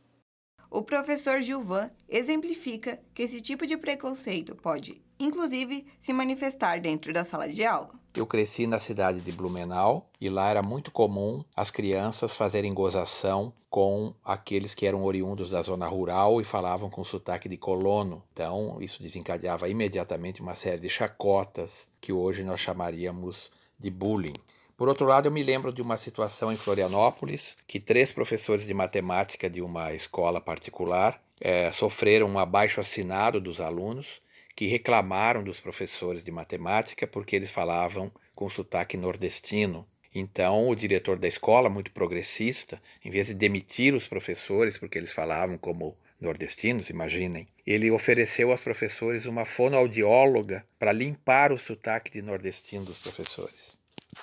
O 0.70 0.82
professor 0.82 1.40
Gilvan 1.40 1.90
exemplifica 2.06 3.00
que 3.14 3.22
esse 3.22 3.40
tipo 3.40 3.66
de 3.66 3.78
preconceito 3.78 4.54
pode, 4.54 5.00
inclusive, 5.20 5.86
se 6.00 6.12
manifestar 6.12 6.80
dentro 6.80 7.12
da 7.12 7.24
sala 7.24 7.48
de 7.48 7.64
aula. 7.64 7.90
Eu 8.14 8.26
cresci 8.26 8.66
na 8.66 8.78
cidade 8.78 9.20
de 9.20 9.30
Blumenau 9.30 10.08
e 10.20 10.28
lá 10.28 10.48
era 10.48 10.62
muito 10.62 10.90
comum 10.90 11.44
as 11.54 11.70
crianças 11.70 12.34
fazerem 12.34 12.74
gozação 12.74 13.52
com 13.68 14.12
aqueles 14.24 14.74
que 14.74 14.86
eram 14.86 15.04
oriundos 15.04 15.50
da 15.50 15.62
zona 15.62 15.86
rural 15.86 16.40
e 16.40 16.44
falavam 16.44 16.90
com 16.90 17.04
sotaque 17.04 17.48
de 17.48 17.56
colono. 17.56 18.24
Então, 18.32 18.78
isso 18.80 19.00
desencadeava 19.00 19.68
imediatamente 19.68 20.40
uma 20.40 20.56
série 20.56 20.80
de 20.80 20.88
chacotas 20.88 21.88
que 22.00 22.12
hoje 22.12 22.42
nós 22.42 22.58
chamaríamos 22.58 23.52
de 23.78 23.90
bullying. 23.90 24.34
Por 24.76 24.88
outro 24.88 25.06
lado, 25.06 25.26
eu 25.26 25.32
me 25.32 25.42
lembro 25.42 25.72
de 25.72 25.82
uma 25.82 25.96
situação 25.96 26.50
em 26.50 26.56
Florianópolis 26.56 27.56
que 27.68 27.78
três 27.78 28.12
professores 28.12 28.66
de 28.66 28.74
matemática 28.74 29.48
de 29.48 29.60
uma 29.60 29.92
escola 29.92 30.40
particular 30.40 31.22
é, 31.40 31.70
sofreram 31.70 32.26
um 32.26 32.38
abaixo 32.38 32.80
assinado 32.80 33.40
dos 33.40 33.60
alunos 33.60 34.20
que 34.54 34.66
reclamaram 34.66 35.42
dos 35.42 35.60
professores 35.60 36.22
de 36.22 36.30
matemática 36.30 37.06
porque 37.06 37.36
eles 37.36 37.50
falavam 37.50 38.12
com 38.34 38.48
sotaque 38.50 38.96
nordestino. 38.96 39.86
Então, 40.14 40.68
o 40.68 40.74
diretor 40.74 41.18
da 41.18 41.28
escola, 41.28 41.70
muito 41.70 41.92
progressista, 41.92 42.80
em 43.04 43.10
vez 43.10 43.28
de 43.28 43.34
demitir 43.34 43.94
os 43.94 44.08
professores 44.08 44.76
porque 44.76 44.98
eles 44.98 45.12
falavam 45.12 45.56
como 45.56 45.96
nordestinos, 46.20 46.90
imaginem, 46.90 47.48
ele 47.66 47.90
ofereceu 47.90 48.50
aos 48.50 48.60
professores 48.60 49.24
uma 49.24 49.44
fonoaudióloga 49.44 50.66
para 50.78 50.92
limpar 50.92 51.52
o 51.52 51.58
sotaque 51.58 52.10
de 52.10 52.20
nordestino 52.20 52.84
dos 52.84 52.98
professores. 52.98 53.78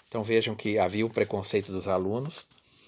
Então 0.08 0.24
vejam 0.24 0.56
que 0.56 0.78
havia 0.78 1.06
o 1.06 1.10
preconceito 1.10 1.72
dos 1.72 1.88
alunos 1.88 2.48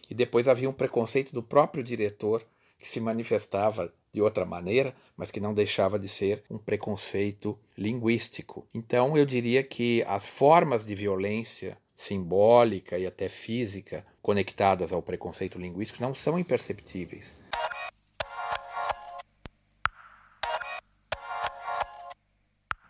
e 0.10 0.14
depois 0.14 0.48
havia 0.48 0.70
um 0.70 0.74
preconceito 0.74 1.34
do 1.34 1.42
próprio 1.42 1.84
diretor 1.84 2.46
que 2.80 2.88
se 2.88 3.00
manifestava 3.00 3.94
de 4.12 4.22
outra 4.22 4.46
maneira, 4.46 4.96
mas 5.16 5.32
que 5.32 5.40
não 5.40 5.54
deixava 5.54 6.00
de 6.00 6.08
ser 6.08 6.44
um 6.50 6.58
preconceito 6.58 7.58
linguístico. 7.78 8.68
Então 8.74 9.18
eu 9.18 9.26
diria 9.26 9.64
que 9.64 10.04
as 10.08 10.28
formas 10.28 10.86
de 10.86 10.96
violência 10.96 11.78
simbólica 11.96 12.98
e 12.98 13.06
até 13.06 13.28
física 13.28 14.06
conectadas 14.22 14.94
ao 14.94 15.02
preconceito 15.02 15.60
linguístico 15.60 16.02
não 16.02 16.14
são 16.14 16.40
imperceptíveis. 16.40 17.38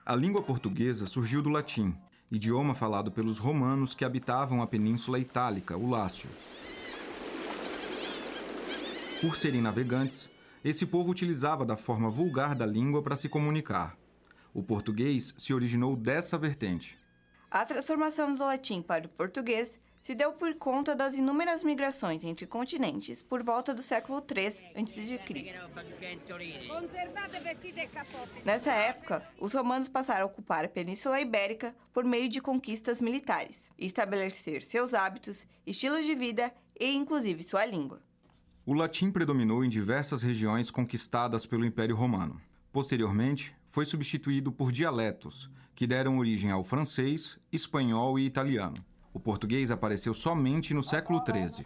A 0.06 0.16
língua 0.16 0.42
portuguesa 0.42 1.06
surgiu 1.06 1.42
do 1.42 1.50
latim 1.50 1.96
idioma 2.32 2.76
falado 2.76 3.12
pelos 3.12 3.40
romanos 3.40 3.96
que 3.96 4.06
habitavam 4.06 4.62
a 4.62 4.68
Península 4.68 5.20
Itálica, 5.20 5.76
o 5.76 5.90
Lácio. 5.90 6.30
Por 9.22 9.36
serem 9.36 9.62
navegantes, 9.62 10.30
esse 10.64 10.86
povo 10.86 11.12
utilizava 11.12 11.66
da 11.66 11.78
forma 11.78 12.10
vulgar 12.10 12.54
da 12.54 12.66
língua 12.66 13.02
para 13.02 13.16
se 13.16 13.30
comunicar. 13.30 13.98
O 14.54 14.62
português 14.62 15.34
se 15.38 15.54
originou 15.54 15.96
dessa 15.96 16.38
vertente. 16.38 16.98
A 17.50 17.66
transformação 17.66 18.36
do 18.36 18.44
latim 18.44 18.82
para 18.82 19.06
o 19.06 19.10
português 19.10 19.80
se 20.02 20.16
deu 20.16 20.32
por 20.34 20.54
conta 20.56 20.96
das 20.96 21.14
inúmeras 21.14 21.64
migrações 21.64 22.24
entre 22.24 22.46
continentes 22.48 23.22
por 23.22 23.44
volta 23.44 23.74
do 23.74 23.82
século 23.82 24.24
III 24.24 24.48
a.C. 24.76 25.20
Nessa 28.46 28.72
época, 28.72 29.28
os 29.40 29.54
romanos 29.54 29.88
passaram 29.88 30.24
a 30.24 30.28
ocupar 30.28 30.66
a 30.66 30.70
Península 30.70 31.20
Ibérica 31.20 31.76
por 31.94 32.04
meio 32.04 32.30
de 32.30 32.42
conquistas 32.42 33.02
militares 33.02 33.72
e 33.78 33.86
estabelecer 33.86 34.64
seus 34.64 34.94
hábitos, 34.94 35.46
estilos 35.66 36.06
de 36.06 36.16
vida 36.16 36.54
e 36.80 36.94
inclusive 36.94 37.44
sua 37.44 37.66
língua. 37.66 38.02
O 38.70 38.74
latim 38.76 39.10
predominou 39.10 39.66
em 39.66 39.68
diversas 39.68 40.22
regiões 40.22 40.70
conquistadas 40.70 41.44
pelo 41.44 41.66
Império 41.66 41.96
Romano. 41.96 42.40
Posteriormente, 42.72 43.58
foi 43.68 43.84
substituído 43.84 44.52
por 44.52 44.72
dialetos, 44.72 45.50
que 45.74 45.88
deram 45.88 46.20
origem 46.20 46.52
ao 46.52 46.64
francês, 46.64 47.40
espanhol 47.52 48.20
e 48.20 48.28
italiano. 48.28 48.78
O 49.12 49.20
português 49.20 49.72
apareceu 49.72 50.14
somente 50.14 50.72
no 50.72 50.84
século 50.84 51.20
XIII. 51.26 51.66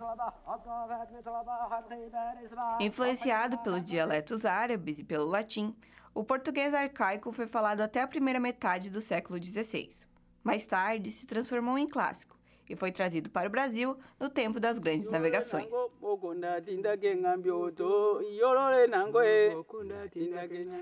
Influenciado 2.79 3.57
pelos 3.57 3.83
dialetos 3.83 4.45
árabes 4.45 5.00
e 5.00 5.03
pelo 5.03 5.25
latim, 5.25 5.75
o 6.13 6.24
português 6.24 6.74
arcaico 6.74 7.33
foi 7.33 7.48
falado 7.48 7.81
até 7.81 8.01
a 8.01 8.07
primeira 8.07 8.39
metade 8.39 8.89
do 8.89 9.01
século 9.01 9.43
XVI. 9.43 9.89
Mais 10.41 10.65
tarde, 10.65 11.12
se 11.12 11.25
transformou 11.25 11.77
em 11.77 11.86
clássico 11.86 12.38
e 12.70 12.75
foi 12.75 12.91
trazido 12.91 13.29
para 13.29 13.48
o 13.48 13.51
Brasil 13.51 13.98
no 14.20 14.29
tempo 14.29 14.60
das 14.60 14.79
grandes 14.79 15.10
navegações. 15.10 15.72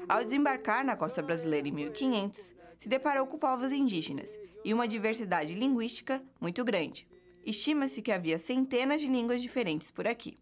Ao 0.07 0.23
desembarcar 0.23 0.85
na 0.85 0.95
costa 0.95 1.21
brasileira 1.21 1.67
em 1.67 1.71
1500, 1.71 2.53
se 2.79 2.89
deparou 2.89 3.27
com 3.27 3.37
povos 3.37 3.71
indígenas 3.71 4.29
e 4.63 4.73
uma 4.73 4.87
diversidade 4.87 5.53
linguística 5.53 6.21
muito 6.39 6.63
grande. 6.63 7.07
Estima-se 7.45 8.01
que 8.01 8.11
havia 8.11 8.37
centenas 8.37 9.01
de 9.01 9.07
línguas 9.07 9.41
diferentes 9.41 9.89
por 9.89 10.07
aqui. 10.07 10.37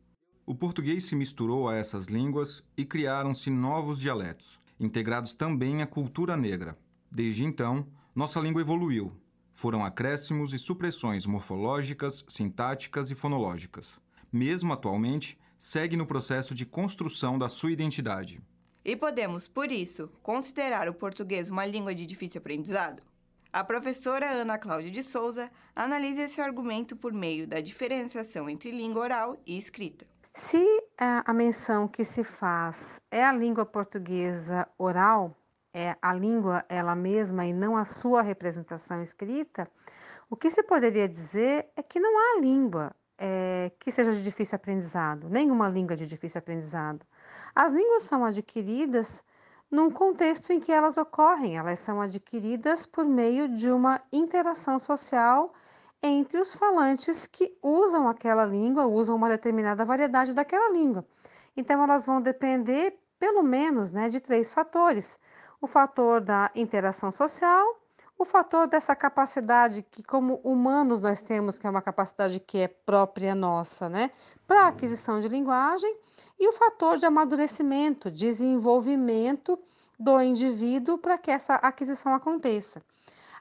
O 0.45 0.55
português 0.55 1.05
se 1.05 1.15
misturou 1.15 1.69
a 1.69 1.75
essas 1.75 2.07
línguas 2.07 2.63
e 2.75 2.83
criaram-se 2.83 3.49
novos 3.49 3.99
dialetos, 3.99 4.59
integrados 4.79 5.33
também 5.33 5.81
à 5.81 5.87
cultura 5.87 6.35
negra. 6.35 6.77
Desde 7.11 7.45
então, 7.45 7.87
nossa 8.15 8.39
língua 8.39 8.61
evoluiu. 8.61 9.13
Foram 9.59 9.83
acréscimos 9.83 10.53
e 10.53 10.57
supressões 10.57 11.25
morfológicas, 11.25 12.23
sintáticas 12.29 13.11
e 13.11 13.15
fonológicas. 13.15 13.99
Mesmo 14.31 14.71
atualmente, 14.71 15.37
segue 15.57 15.97
no 15.97 16.05
processo 16.05 16.55
de 16.55 16.65
construção 16.65 17.37
da 17.37 17.49
sua 17.49 17.69
identidade. 17.69 18.41
E 18.85 18.95
podemos, 18.95 19.49
por 19.49 19.69
isso, 19.69 20.09
considerar 20.23 20.87
o 20.87 20.93
português 20.93 21.49
uma 21.49 21.65
língua 21.65 21.93
de 21.93 22.05
difícil 22.05 22.39
aprendizado? 22.39 23.03
A 23.51 23.61
professora 23.61 24.31
Ana 24.31 24.57
Cláudia 24.57 24.91
de 24.91 25.03
Souza 25.03 25.51
analisa 25.75 26.21
esse 26.21 26.39
argumento 26.39 26.95
por 26.95 27.11
meio 27.11 27.45
da 27.45 27.59
diferenciação 27.59 28.49
entre 28.49 28.71
língua 28.71 29.01
oral 29.01 29.35
e 29.45 29.57
escrita. 29.57 30.07
Se 30.33 30.65
a 30.97 31.33
menção 31.33 31.85
que 31.85 32.05
se 32.05 32.23
faz 32.23 33.01
é 33.11 33.25
a 33.25 33.33
língua 33.33 33.65
portuguesa 33.65 34.65
oral, 34.77 35.35
é 35.73 35.95
a 36.01 36.13
língua 36.13 36.65
ela 36.69 36.95
mesma 36.95 37.45
e 37.45 37.53
não 37.53 37.77
a 37.77 37.85
sua 37.85 38.21
representação 38.21 39.01
escrita, 39.01 39.69
o 40.29 40.35
que 40.35 40.49
se 40.49 40.63
poderia 40.63 41.07
dizer 41.07 41.69
é 41.75 41.83
que 41.83 41.99
não 41.99 42.17
há 42.17 42.41
língua 42.41 42.95
é, 43.17 43.71
que 43.79 43.91
seja 43.91 44.11
de 44.11 44.23
difícil 44.23 44.55
aprendizado, 44.55 45.29
nenhuma 45.29 45.67
língua 45.67 45.95
de 45.95 46.07
difícil 46.07 46.39
aprendizado. 46.39 47.05
As 47.53 47.71
línguas 47.71 48.03
são 48.03 48.23
adquiridas 48.23 49.23
num 49.69 49.91
contexto 49.91 50.51
em 50.51 50.59
que 50.59 50.71
elas 50.71 50.97
ocorrem, 50.97 51.57
elas 51.57 51.79
são 51.79 52.01
adquiridas 52.01 52.85
por 52.85 53.05
meio 53.05 53.47
de 53.47 53.69
uma 53.69 54.01
interação 54.11 54.79
social 54.79 55.53
entre 56.01 56.39
os 56.39 56.53
falantes 56.53 57.27
que 57.27 57.57
usam 57.61 58.07
aquela 58.07 58.45
língua, 58.45 58.85
usam 58.87 59.15
uma 59.15 59.29
determinada 59.29 59.83
variedade 59.83 60.33
daquela 60.33 60.71
língua. 60.71 61.05
Então, 61.55 61.83
elas 61.83 62.05
vão 62.05 62.21
depender, 62.21 62.97
pelo 63.19 63.43
menos, 63.43 63.91
né, 63.91 64.09
de 64.09 64.19
três 64.19 64.49
fatores: 64.49 65.19
o 65.61 65.67
fator 65.67 66.21
da 66.21 66.49
interação 66.55 67.11
social, 67.11 67.79
o 68.17 68.25
fator 68.25 68.67
dessa 68.67 68.95
capacidade 68.95 69.81
que, 69.81 70.03
como 70.03 70.35
humanos, 70.43 71.01
nós 71.01 71.21
temos, 71.21 71.57
que 71.57 71.65
é 71.65 71.69
uma 71.69 71.81
capacidade 71.81 72.39
que 72.39 72.57
é 72.57 72.67
própria 72.67 73.33
nossa, 73.33 73.87
né, 73.87 74.11
para 74.45 74.67
aquisição 74.67 75.19
de 75.21 75.29
linguagem, 75.29 75.97
e 76.37 76.47
o 76.49 76.53
fator 76.53 76.97
de 76.97 77.05
amadurecimento, 77.05 78.11
desenvolvimento 78.11 79.57
do 79.97 80.21
indivíduo 80.21 80.97
para 80.97 81.17
que 81.17 81.31
essa 81.31 81.55
aquisição 81.55 82.13
aconteça. 82.13 82.81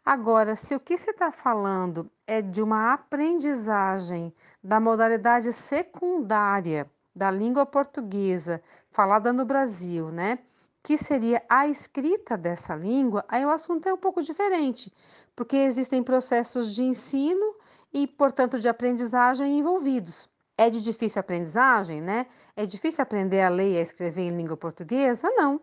Agora, 0.04 0.56
se 0.56 0.74
o 0.74 0.80
que 0.80 0.96
se 0.96 1.10
está 1.10 1.30
falando 1.30 2.10
é 2.26 2.40
de 2.40 2.62
uma 2.62 2.92
aprendizagem 2.94 4.32
da 4.62 4.80
modalidade 4.80 5.52
secundária 5.52 6.90
da 7.14 7.30
língua 7.30 7.66
portuguesa 7.66 8.62
falada 8.90 9.32
no 9.32 9.44
Brasil, 9.44 10.10
né? 10.10 10.38
Que 10.82 10.96
seria 10.96 11.42
a 11.48 11.66
escrita 11.66 12.36
dessa 12.36 12.74
língua, 12.74 13.24
aí 13.28 13.44
o 13.44 13.50
assunto 13.50 13.88
é 13.88 13.92
um 13.92 13.98
pouco 13.98 14.22
diferente, 14.22 14.92
porque 15.34 15.56
existem 15.56 16.02
processos 16.02 16.74
de 16.74 16.82
ensino 16.82 17.56
e, 17.92 18.06
portanto, 18.06 18.58
de 18.58 18.68
aprendizagem 18.68 19.58
envolvidos. 19.58 20.28
É 20.56 20.68
de 20.68 20.82
difícil 20.82 21.20
aprendizagem, 21.20 22.00
né? 22.00 22.26
É 22.56 22.66
difícil 22.66 23.02
aprender 23.02 23.42
a 23.42 23.48
ler 23.48 23.72
e 23.72 23.78
a 23.78 23.80
escrever 23.80 24.22
em 24.22 24.36
língua 24.36 24.56
portuguesa? 24.56 25.30
Não. 25.30 25.60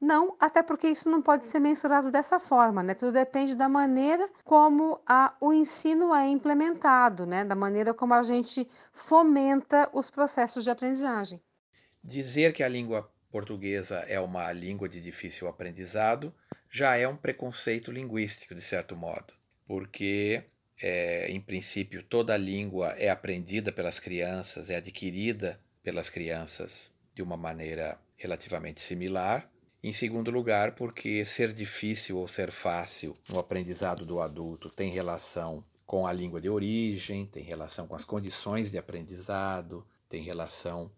Não, 0.00 0.34
até 0.40 0.64
porque 0.64 0.88
isso 0.88 1.08
não 1.08 1.22
pode 1.22 1.46
ser 1.46 1.60
mensurado 1.60 2.10
dessa 2.10 2.40
forma, 2.40 2.82
né? 2.82 2.92
Tudo 2.92 3.12
depende 3.12 3.54
da 3.54 3.68
maneira 3.68 4.28
como 4.42 5.00
a, 5.06 5.36
o 5.40 5.52
ensino 5.52 6.12
é 6.12 6.26
implementado, 6.26 7.24
né? 7.24 7.44
Da 7.44 7.54
maneira 7.54 7.94
como 7.94 8.12
a 8.12 8.22
gente 8.24 8.68
fomenta 8.92 9.88
os 9.92 10.10
processos 10.10 10.64
de 10.64 10.70
aprendizagem. 10.72 11.40
Dizer 12.02 12.52
que 12.52 12.64
a 12.64 12.68
língua 12.68 13.08
portuguesa 13.32 14.00
é 14.06 14.20
uma 14.20 14.52
língua 14.52 14.88
de 14.88 15.00
difícil 15.00 15.48
aprendizado, 15.48 16.32
já 16.70 16.96
é 16.96 17.08
um 17.08 17.16
preconceito 17.16 17.90
linguístico, 17.90 18.54
de 18.54 18.60
certo 18.60 18.94
modo, 18.94 19.32
porque, 19.66 20.44
é, 20.80 21.30
em 21.30 21.40
princípio, 21.40 22.02
toda 22.02 22.36
língua 22.36 22.90
é 22.98 23.08
aprendida 23.08 23.72
pelas 23.72 23.98
crianças, 23.98 24.68
é 24.68 24.76
adquirida 24.76 25.58
pelas 25.82 26.10
crianças 26.10 26.92
de 27.14 27.22
uma 27.22 27.36
maneira 27.36 27.98
relativamente 28.16 28.80
similar. 28.80 29.50
Em 29.82 29.92
segundo 29.92 30.30
lugar, 30.30 30.74
porque 30.74 31.24
ser 31.24 31.52
difícil 31.52 32.18
ou 32.18 32.28
ser 32.28 32.52
fácil 32.52 33.16
no 33.28 33.38
aprendizado 33.38 34.06
do 34.06 34.20
adulto 34.20 34.70
tem 34.70 34.90
relação 34.90 35.64
com 35.84 36.06
a 36.06 36.12
língua 36.12 36.40
de 36.40 36.48
origem, 36.48 37.26
tem 37.26 37.42
relação 37.42 37.88
com 37.88 37.96
as 37.96 38.04
condições 38.04 38.70
de 38.70 38.78
aprendizado, 38.78 39.84
tem 40.08 40.22
relação 40.22 40.90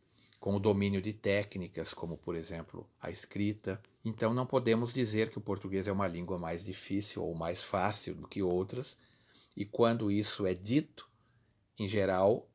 com 0.44 0.56
o 0.56 0.60
domínio 0.60 1.00
de 1.00 1.14
técnicas, 1.14 1.94
como 1.94 2.18
por 2.18 2.36
exemplo 2.36 2.86
a 3.00 3.10
escrita. 3.10 3.80
Então 4.04 4.34
não 4.34 4.44
podemos 4.44 4.92
dizer 4.92 5.30
que 5.30 5.38
o 5.38 5.40
português 5.40 5.88
é 5.88 5.92
uma 5.92 6.06
língua 6.06 6.38
mais 6.38 6.62
difícil 6.62 7.24
ou 7.24 7.34
mais 7.34 7.62
fácil 7.62 8.14
do 8.14 8.28
que 8.28 8.42
outras, 8.42 8.98
e 9.56 9.64
quando 9.64 10.10
isso 10.10 10.44
é 10.44 10.52
dito, 10.52 11.08
em 11.78 11.88
geral, 11.88 12.46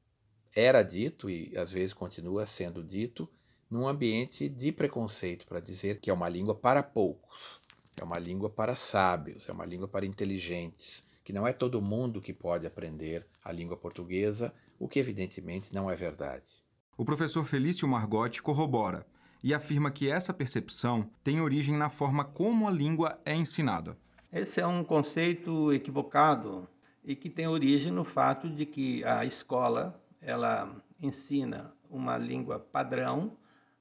era 0.56 0.84
dito 0.84 1.32
e 1.32 1.52
às 1.58 1.72
vezes 1.72 1.92
continua 1.92 2.46
sendo 2.46 2.84
dito 2.84 3.28
num 3.68 3.88
ambiente 3.88 4.48
de 4.48 4.72
preconceito 4.72 5.48
para 5.48 5.60
dizer 5.60 6.00
que 6.00 6.12
é 6.12 6.14
uma 6.14 6.30
língua 6.30 6.54
para 6.54 6.84
poucos, 6.84 7.60
é 8.00 8.04
uma 8.04 8.20
língua 8.20 8.52
para 8.52 8.76
sábios, 8.76 9.50
é 9.50 9.52
uma 9.52 9.66
língua 9.66 9.88
para 9.88 10.06
inteligentes, 10.06 11.04
que 11.24 11.34
não 11.34 11.48
é 11.48 11.54
todo 11.54 11.82
mundo 11.82 12.22
que 12.22 12.34
pode 12.34 12.68
aprender 12.68 13.26
a 13.44 13.52
língua 13.52 13.76
portuguesa, 13.76 14.54
o 14.78 14.88
que 14.88 15.00
evidentemente 15.00 15.74
não 15.74 15.90
é 15.90 15.96
verdade. 15.96 16.69
O 17.00 17.06
professor 17.06 17.46
Felício 17.46 17.88
Margotti 17.88 18.44
corrobora 18.44 19.08
e 19.42 19.54
afirma 19.54 19.90
que 19.90 20.12
essa 20.12 20.34
percepção 20.34 21.10
tem 21.24 21.40
origem 21.40 21.74
na 21.74 21.90
forma 21.90 22.26
como 22.26 22.68
a 22.68 22.72
língua 22.72 23.18
é 23.26 23.34
ensinada. 23.34 23.98
Esse 24.34 24.60
é 24.60 24.68
um 24.68 24.84
conceito 24.84 25.72
equivocado 25.72 26.68
e 27.02 27.16
que 27.16 27.30
tem 27.30 27.48
origem 27.48 27.90
no 27.90 28.04
fato 28.04 28.50
de 28.50 28.66
que 28.66 29.02
a 29.06 29.24
escola 29.24 29.98
ela 30.22 30.76
ensina 31.02 31.74
uma 31.90 32.18
língua 32.18 32.60
padrão, 32.60 33.32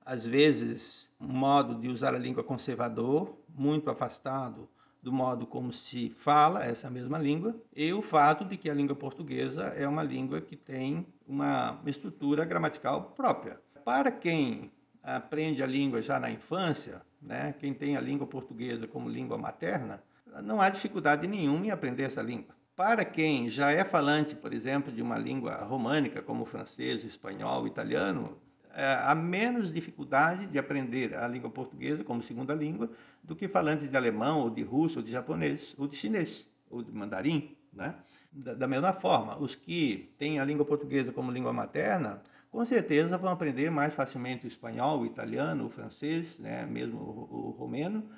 às 0.07 0.25
vezes 0.25 1.11
um 1.21 1.33
modo 1.33 1.75
de 1.75 1.89
usar 1.89 2.15
a 2.15 2.19
língua 2.19 2.45
conservador, 2.45 3.37
muito 3.53 3.91
afastado 3.91 4.69
do 5.03 5.13
modo 5.13 5.47
como 5.47 5.73
se 5.73 6.11
fala 6.11 6.65
essa 6.65 6.91
mesma 6.91 7.19
língua, 7.19 7.55
e 7.75 7.93
o 7.93 8.03
fato 8.03 8.45
de 8.45 8.57
que 8.57 8.71
a 8.71 8.75
língua 8.75 8.97
portuguesa 8.97 9.65
é 9.77 9.87
uma 9.87 10.03
língua 10.03 10.41
que 10.41 10.57
tem 10.57 11.07
uma 11.27 11.81
estrutura 11.87 12.45
gramatical 12.45 13.13
própria. 13.17 13.61
Para 13.85 14.11
quem 14.11 14.71
aprende 15.03 15.63
a 15.63 15.67
língua 15.67 16.03
já 16.03 16.19
na 16.19 16.31
infância, 16.31 17.01
né, 17.21 17.55
quem 17.59 17.73
tem 17.73 17.97
a 17.97 18.01
língua 18.01 18.27
portuguesa 18.27 18.87
como 18.87 19.09
língua 19.09 19.39
materna, 19.39 20.03
não 20.43 20.61
há 20.61 20.69
dificuldade 20.69 21.27
nenhuma 21.27 21.67
em 21.67 21.71
aprender 21.71 22.05
essa 22.05 22.23
língua. 22.23 22.55
Para 22.77 23.05
quem 23.05 23.49
já 23.51 23.73
é 23.73 23.83
falante, 23.83 24.37
por 24.37 24.53
exemplo, 24.53 24.93
de 24.93 25.03
uma 25.03 25.19
língua 25.19 25.57
românica, 25.65 26.23
como 26.23 26.45
francês, 26.45 27.03
espanhol, 27.03 27.67
italiano, 27.67 28.39
há 28.85 29.15
menos 29.15 29.73
dificuldade 29.73 30.47
de 30.47 30.59
aprender 30.59 31.15
a 31.15 31.27
língua 31.27 31.51
portuguesa 31.51 32.05
como 32.05 32.23
segunda 32.23 32.55
língua 32.55 32.91
do 33.23 33.35
que 33.35 33.49
falantes 33.49 33.91
de 33.91 33.97
alemão, 33.97 34.41
ou 34.41 34.51
de 34.51 34.63
russo, 34.63 34.99
ou 34.99 35.05
de 35.05 35.11
japonês, 35.11 35.75
ou 35.77 35.89
de 35.89 35.97
chinês, 35.97 36.49
ou 36.71 36.83
de 36.83 36.93
mandarim. 36.93 37.57
Né? 37.73 37.95
Da, 38.31 38.55
da 38.55 38.67
mesma 38.67 38.93
forma, 38.93 39.37
os 39.39 39.55
que 39.55 40.15
têm 40.19 40.39
a 40.39 40.45
língua 40.45 40.65
portuguesa 40.65 41.13
como 41.13 41.31
língua 41.33 41.53
materna, 41.53 42.23
com 42.51 42.65
certeza 42.65 43.19
vão 43.19 43.31
aprender 43.31 43.71
mais 43.71 43.95
facilmente 43.95 44.47
o 44.47 44.49
espanhol, 44.49 45.01
o 45.01 45.07
italiano, 45.07 45.67
o 45.67 45.71
francês, 45.71 46.39
né? 46.39 46.65
mesmo 46.65 46.99
o, 46.99 47.49
o 47.49 47.51
romeno, 47.51 48.09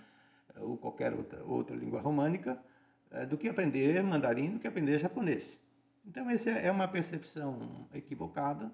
ou 0.56 0.76
qualquer 0.76 1.14
outra, 1.14 1.42
outra 1.44 1.74
língua 1.74 2.00
românica, 2.00 2.58
eh, 3.10 3.26
do 3.26 3.36
que 3.36 3.48
aprender 3.48 4.02
mandarim, 4.02 4.52
do 4.52 4.58
que 4.58 4.68
aprender 4.68 4.98
japonês. 4.98 5.58
Então, 6.06 6.28
essa 6.30 6.50
é 6.50 6.70
uma 6.70 6.88
percepção 6.88 7.86
equivocada. 7.92 8.70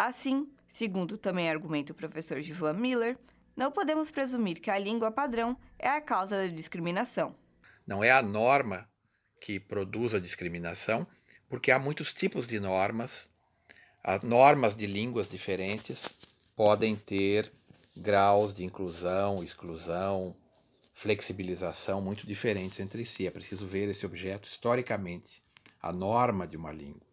Assim, 0.00 0.50
segundo 0.66 1.18
também 1.18 1.50
argumenta 1.50 1.92
o 1.92 1.94
professor 1.94 2.40
Joan 2.40 2.72
Miller, 2.72 3.18
não 3.54 3.70
podemos 3.70 4.10
presumir 4.10 4.58
que 4.58 4.70
a 4.70 4.78
língua 4.78 5.10
padrão 5.10 5.54
é 5.78 5.90
a 5.90 6.00
causa 6.00 6.38
da 6.38 6.46
discriminação. 6.46 7.36
Não 7.86 8.02
é 8.02 8.10
a 8.10 8.22
norma 8.22 8.88
que 9.42 9.60
produz 9.60 10.14
a 10.14 10.18
discriminação, 10.18 11.06
porque 11.50 11.70
há 11.70 11.78
muitos 11.78 12.14
tipos 12.14 12.48
de 12.48 12.58
normas. 12.58 13.28
As 14.02 14.22
normas 14.22 14.74
de 14.74 14.86
línguas 14.86 15.28
diferentes 15.28 16.08
podem 16.56 16.96
ter 16.96 17.52
graus 17.94 18.54
de 18.54 18.64
inclusão, 18.64 19.44
exclusão, 19.44 20.34
flexibilização 20.94 22.00
muito 22.00 22.26
diferentes 22.26 22.80
entre 22.80 23.04
si. 23.04 23.26
É 23.26 23.30
preciso 23.30 23.66
ver 23.66 23.90
esse 23.90 24.06
objeto 24.06 24.48
historicamente, 24.48 25.42
a 25.78 25.92
norma 25.92 26.46
de 26.46 26.56
uma 26.56 26.72
língua. 26.72 27.06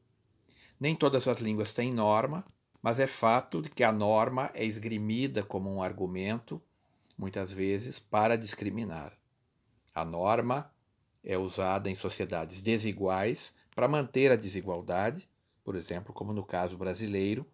Nem 0.79 0.95
todas 0.95 1.27
as 1.27 1.39
línguas 1.39 1.73
têm 1.73 1.91
norma, 1.91 2.45
mas 2.87 3.01
é 3.01 3.05
fato 3.05 3.61
de 3.61 3.69
que 3.69 3.83
a 3.83 3.91
norma 3.91 4.49
é 4.53 4.63
esgrimida 4.63 5.43
como 5.43 5.69
um 5.69 5.83
argumento, 5.83 6.61
muitas 7.17 7.51
vezes, 7.51 7.99
para 7.99 8.37
discriminar. 8.37 9.11
A 9.93 10.05
norma 10.05 10.71
é 11.21 11.37
usada 11.37 11.89
em 11.89 11.95
sociedades 11.95 12.61
desiguais 12.61 13.53
para 13.75 13.89
manter 13.89 14.31
a 14.31 14.37
desigualdade, 14.37 15.27
por 15.65 15.75
exemplo, 15.75 16.13
como 16.13 16.31
no 16.31 16.45
caso 16.45 16.77
brasileiro, 16.77 17.45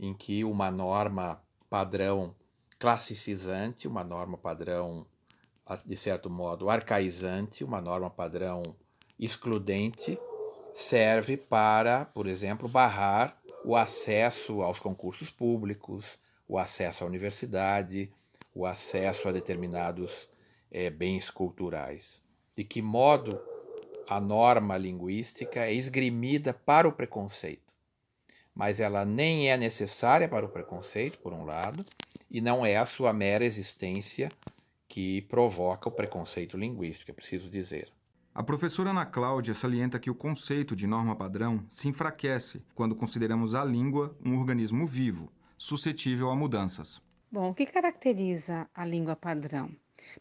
em 0.00 0.12
que 0.12 0.42
uma 0.42 0.68
norma 0.68 1.40
padrão 1.70 2.34
classicizante, 2.76 3.86
uma 3.86 4.02
norma 4.02 4.36
padrão, 4.36 5.06
de 5.84 5.96
certo 5.96 6.28
modo, 6.28 6.68
arcaizante, 6.68 7.62
uma 7.62 7.80
norma 7.80 8.10
padrão 8.10 8.64
excludente, 9.16 10.18
serve 10.72 11.36
para, 11.36 12.04
por 12.06 12.26
exemplo, 12.26 12.68
barrar 12.68 13.35
o 13.66 13.74
acesso 13.74 14.62
aos 14.62 14.78
concursos 14.78 15.32
públicos, 15.32 16.16
o 16.46 16.56
acesso 16.56 17.02
à 17.02 17.06
universidade, 17.06 18.08
o 18.54 18.64
acesso 18.64 19.28
a 19.28 19.32
determinados 19.32 20.30
é, 20.70 20.88
bens 20.88 21.30
culturais. 21.30 22.22
De 22.54 22.62
que 22.62 22.80
modo 22.80 23.40
a 24.08 24.20
norma 24.20 24.78
linguística 24.78 25.64
é 25.66 25.74
esgrimida 25.74 26.54
para 26.54 26.86
o 26.86 26.92
preconceito, 26.92 27.72
mas 28.54 28.78
ela 28.78 29.04
nem 29.04 29.50
é 29.50 29.56
necessária 29.56 30.28
para 30.28 30.46
o 30.46 30.48
preconceito, 30.48 31.18
por 31.18 31.32
um 31.32 31.44
lado, 31.44 31.84
e 32.30 32.40
não 32.40 32.64
é 32.64 32.76
a 32.76 32.86
sua 32.86 33.12
mera 33.12 33.44
existência 33.44 34.30
que 34.86 35.22
provoca 35.22 35.88
o 35.88 35.92
preconceito 35.92 36.56
linguístico, 36.56 37.10
é 37.10 37.14
preciso 37.14 37.50
dizer. 37.50 37.88
A 38.38 38.42
professora 38.42 38.90
Ana 38.90 39.06
Cláudia 39.06 39.54
salienta 39.54 39.98
que 39.98 40.10
o 40.10 40.14
conceito 40.14 40.76
de 40.76 40.86
norma 40.86 41.16
padrão 41.16 41.64
se 41.70 41.88
enfraquece 41.88 42.62
quando 42.74 42.94
consideramos 42.94 43.54
a 43.54 43.64
língua 43.64 44.14
um 44.22 44.38
organismo 44.38 44.86
vivo, 44.86 45.32
suscetível 45.56 46.28
a 46.28 46.36
mudanças. 46.36 47.00
Bom, 47.32 47.48
o 47.48 47.54
que 47.54 47.64
caracteriza 47.64 48.68
a 48.74 48.84
língua 48.84 49.16
padrão? 49.16 49.70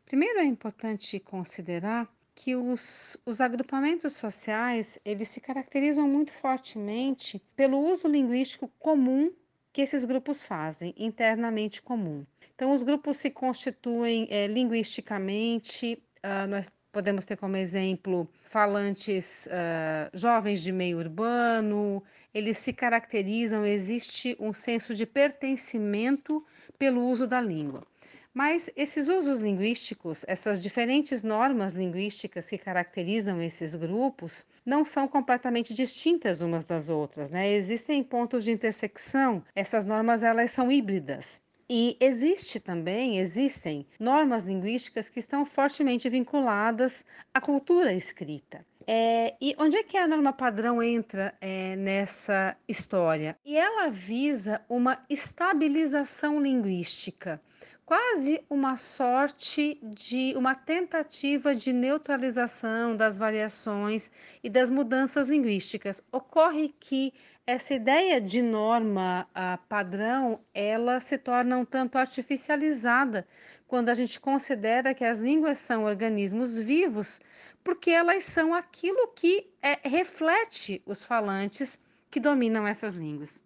Primeiro 0.06 0.40
é 0.40 0.46
importante 0.46 1.20
considerar 1.20 2.08
que 2.34 2.56
os, 2.56 3.18
os 3.26 3.42
agrupamentos 3.42 4.14
sociais 4.14 4.98
eles 5.04 5.28
se 5.28 5.42
caracterizam 5.42 6.08
muito 6.08 6.32
fortemente 6.32 7.44
pelo 7.54 7.80
uso 7.80 8.08
linguístico 8.08 8.72
comum 8.80 9.30
que 9.74 9.82
esses 9.82 10.06
grupos 10.06 10.42
fazem, 10.42 10.96
internamente 10.98 11.82
comum. 11.82 12.26
Então, 12.56 12.72
os 12.72 12.82
grupos 12.82 13.18
se 13.18 13.30
constituem 13.30 14.26
é, 14.32 14.48
linguisticamente, 14.48 16.02
uh, 16.24 16.48
nós 16.48 16.72
Podemos 16.96 17.26
ter 17.26 17.36
como 17.36 17.58
exemplo 17.58 18.26
falantes 18.46 19.48
uh, 19.48 20.18
jovens 20.18 20.62
de 20.62 20.72
meio 20.72 20.98
urbano, 20.98 22.02
eles 22.34 22.58
se 22.58 22.72
caracterizam, 22.72 23.66
existe 23.66 24.38
um 24.40 24.54
senso 24.54 24.96
de 24.96 25.06
pertencimento 25.06 26.42
pelo 26.80 27.06
uso 27.06 27.28
da 27.28 27.42
língua. 27.42 27.86
Mas 28.34 28.70
esses 28.78 29.10
usos 29.10 29.40
linguísticos, 29.40 30.24
essas 30.26 30.64
diferentes 30.64 31.22
normas 31.22 31.74
linguísticas 31.74 32.50
que 32.50 32.58
caracterizam 32.58 33.42
esses 33.42 33.76
grupos, 33.76 34.46
não 34.66 34.86
são 34.86 35.06
completamente 35.06 35.74
distintas 35.74 36.40
umas 36.40 36.64
das 36.64 36.88
outras, 36.88 37.30
né? 37.30 37.52
Existem 37.52 38.02
pontos 38.02 38.46
de 38.46 38.52
intersecção, 38.52 39.44
essas 39.54 39.86
normas 39.86 40.24
elas 40.24 40.52
são 40.52 40.72
híbridas. 40.72 41.42
E 41.70 41.98
existe 42.00 42.60
também, 42.60 43.18
existem 43.18 43.88
normas 44.00 44.44
linguísticas 44.44 45.10
que 45.10 45.20
estão 45.20 45.44
fortemente 45.46 46.08
vinculadas 46.08 47.04
à 47.34 47.42
cultura 47.42 47.92
escrita. 47.92 48.64
É, 48.88 49.36
e 49.42 49.56
onde 49.58 49.78
é 49.78 49.84
que 49.84 49.98
a 49.98 50.08
norma 50.08 50.32
padrão 50.32 50.82
entra 50.82 51.34
é, 51.42 51.76
nessa 51.76 52.56
história? 52.68 53.36
E 53.44 53.58
ela 53.58 53.90
visa 53.90 54.62
uma 54.70 55.04
estabilização 55.10 56.40
linguística 56.40 57.42
quase 57.86 58.44
uma 58.50 58.76
sorte 58.76 59.80
de 59.84 60.34
uma 60.36 60.56
tentativa 60.56 61.54
de 61.54 61.72
neutralização 61.72 62.98
das 62.98 63.18
variações 63.18 64.12
e 64.44 64.50
das 64.50 64.72
mudanças 64.72 65.28
linguísticas. 65.28 66.02
Ocorre 66.12 66.74
que 66.80 67.14
essa 67.46 67.76
ideia 67.76 68.20
de 68.20 68.42
norma 68.42 69.28
uh, 69.30 69.64
padrão, 69.70 70.40
ela 70.52 71.00
se 71.00 71.16
torna 71.16 71.58
um 71.58 71.64
tanto 71.64 71.96
artificializada 71.98 73.28
quando 73.68 73.90
a 73.90 73.94
gente 73.94 74.20
considera 74.20 74.96
que 74.96 75.06
as 75.06 75.20
línguas 75.20 75.60
são 75.60 75.84
organismos 75.84 76.58
vivos, 76.58 77.22
porque 77.64 77.92
elas 77.92 78.24
são 78.24 78.52
aquilo 78.52 79.10
que 79.10 79.48
é, 79.62 79.88
reflete 79.88 80.82
os 80.88 81.06
falantes 81.06 81.80
que 82.10 82.20
dominam 82.20 82.68
essas 82.68 82.94
línguas. 82.94 83.44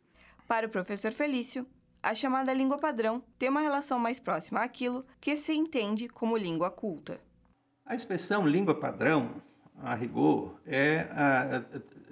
Para 0.48 0.66
o 0.66 0.70
professor 0.70 1.12
Felício, 1.12 1.68
a 2.02 2.16
chamada 2.16 2.54
língua 2.54 2.78
padrão 2.78 3.22
tem 3.38 3.50
uma 3.50 3.62
relação 3.62 4.00
mais 4.00 4.20
próxima 4.20 4.62
àquilo 4.62 5.06
que 5.20 5.36
se 5.36 5.54
entende 5.54 6.08
como 6.08 6.38
língua 6.38 6.72
culta. 6.72 7.20
A 7.86 7.96
expressão 7.96 8.48
língua 8.48 8.74
padrão, 8.80 9.42
a 9.82 9.96
rigor, 9.96 10.60
é, 10.66 11.08
a, 11.12 11.64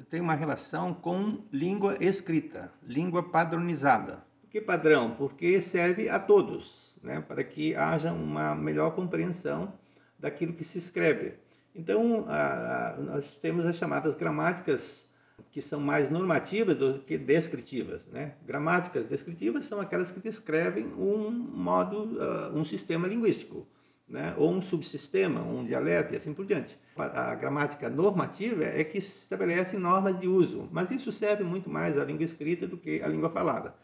tem 0.10 0.20
uma 0.20 0.36
relação 0.36 0.94
com 0.94 1.44
língua 1.52 1.98
escrita, 2.02 2.72
língua 2.84 3.24
padronizada. 3.24 4.26
Por 4.42 4.50
que 4.50 4.62
padrão? 4.62 5.16
Porque 5.16 5.62
serve 5.62 6.10
a 6.10 6.20
todos, 6.20 6.96
né, 7.02 7.22
para 7.22 7.44
que 7.44 7.76
haja 7.76 8.12
uma 8.12 8.56
melhor 8.56 8.96
compreensão 8.96 9.74
daquilo 10.20 10.54
que 10.54 10.64
se 10.64 10.78
escreve. 10.78 11.36
Então, 11.76 12.26
a, 12.28 12.90
a, 12.90 12.98
nós 12.98 13.36
temos 13.36 13.66
as 13.66 13.78
chamadas 13.78 14.16
gramáticas 14.16 15.07
que 15.52 15.62
são 15.62 15.80
mais 15.80 16.10
normativas 16.10 16.76
do 16.76 17.00
que 17.00 17.18
descritivas. 17.18 18.02
Né? 18.08 18.34
Gramáticas 18.46 19.06
descritivas 19.06 19.66
são 19.66 19.80
aquelas 19.80 20.12
que 20.12 20.20
descrevem 20.20 20.86
um 20.86 21.30
modo, 21.30 22.18
uh, 22.20 22.58
um 22.58 22.66
sistema 22.66 23.08
linguístico, 23.08 23.68
né? 24.08 24.34
ou 24.38 24.52
um 24.52 24.62
subsistema, 24.62 25.42
um 25.42 25.66
dialeto 25.66 26.14
e 26.14 26.18
assim 26.18 26.34
por 26.34 26.46
diante. 26.46 26.78
A, 26.96 27.32
a 27.32 27.36
gramática 27.36 27.90
normativa 27.90 28.64
é 28.66 28.84
que 28.84 28.98
estabelece 28.98 29.78
normas 29.78 30.20
de 30.20 30.28
uso, 30.28 30.68
mas 30.72 30.90
isso 30.92 31.12
serve 31.12 31.44
muito 31.44 31.70
mais 31.70 31.98
à 31.98 32.04
língua 32.04 32.24
escrita 32.24 32.68
do 32.68 32.78
que 32.78 33.02
à 33.02 33.08
língua 33.08 33.30
falada. 33.30 33.76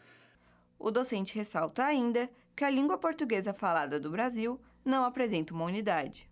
O 0.78 0.90
docente 0.90 1.36
ressalta 1.36 1.84
ainda 1.84 2.28
que 2.54 2.64
a 2.64 2.70
língua 2.70 2.98
portuguesa 2.98 3.52
falada 3.52 3.98
do 3.98 4.10
Brasil 4.10 4.60
não 4.84 5.04
apresenta 5.04 5.54
uma 5.54 5.64
unidade. 5.64 6.28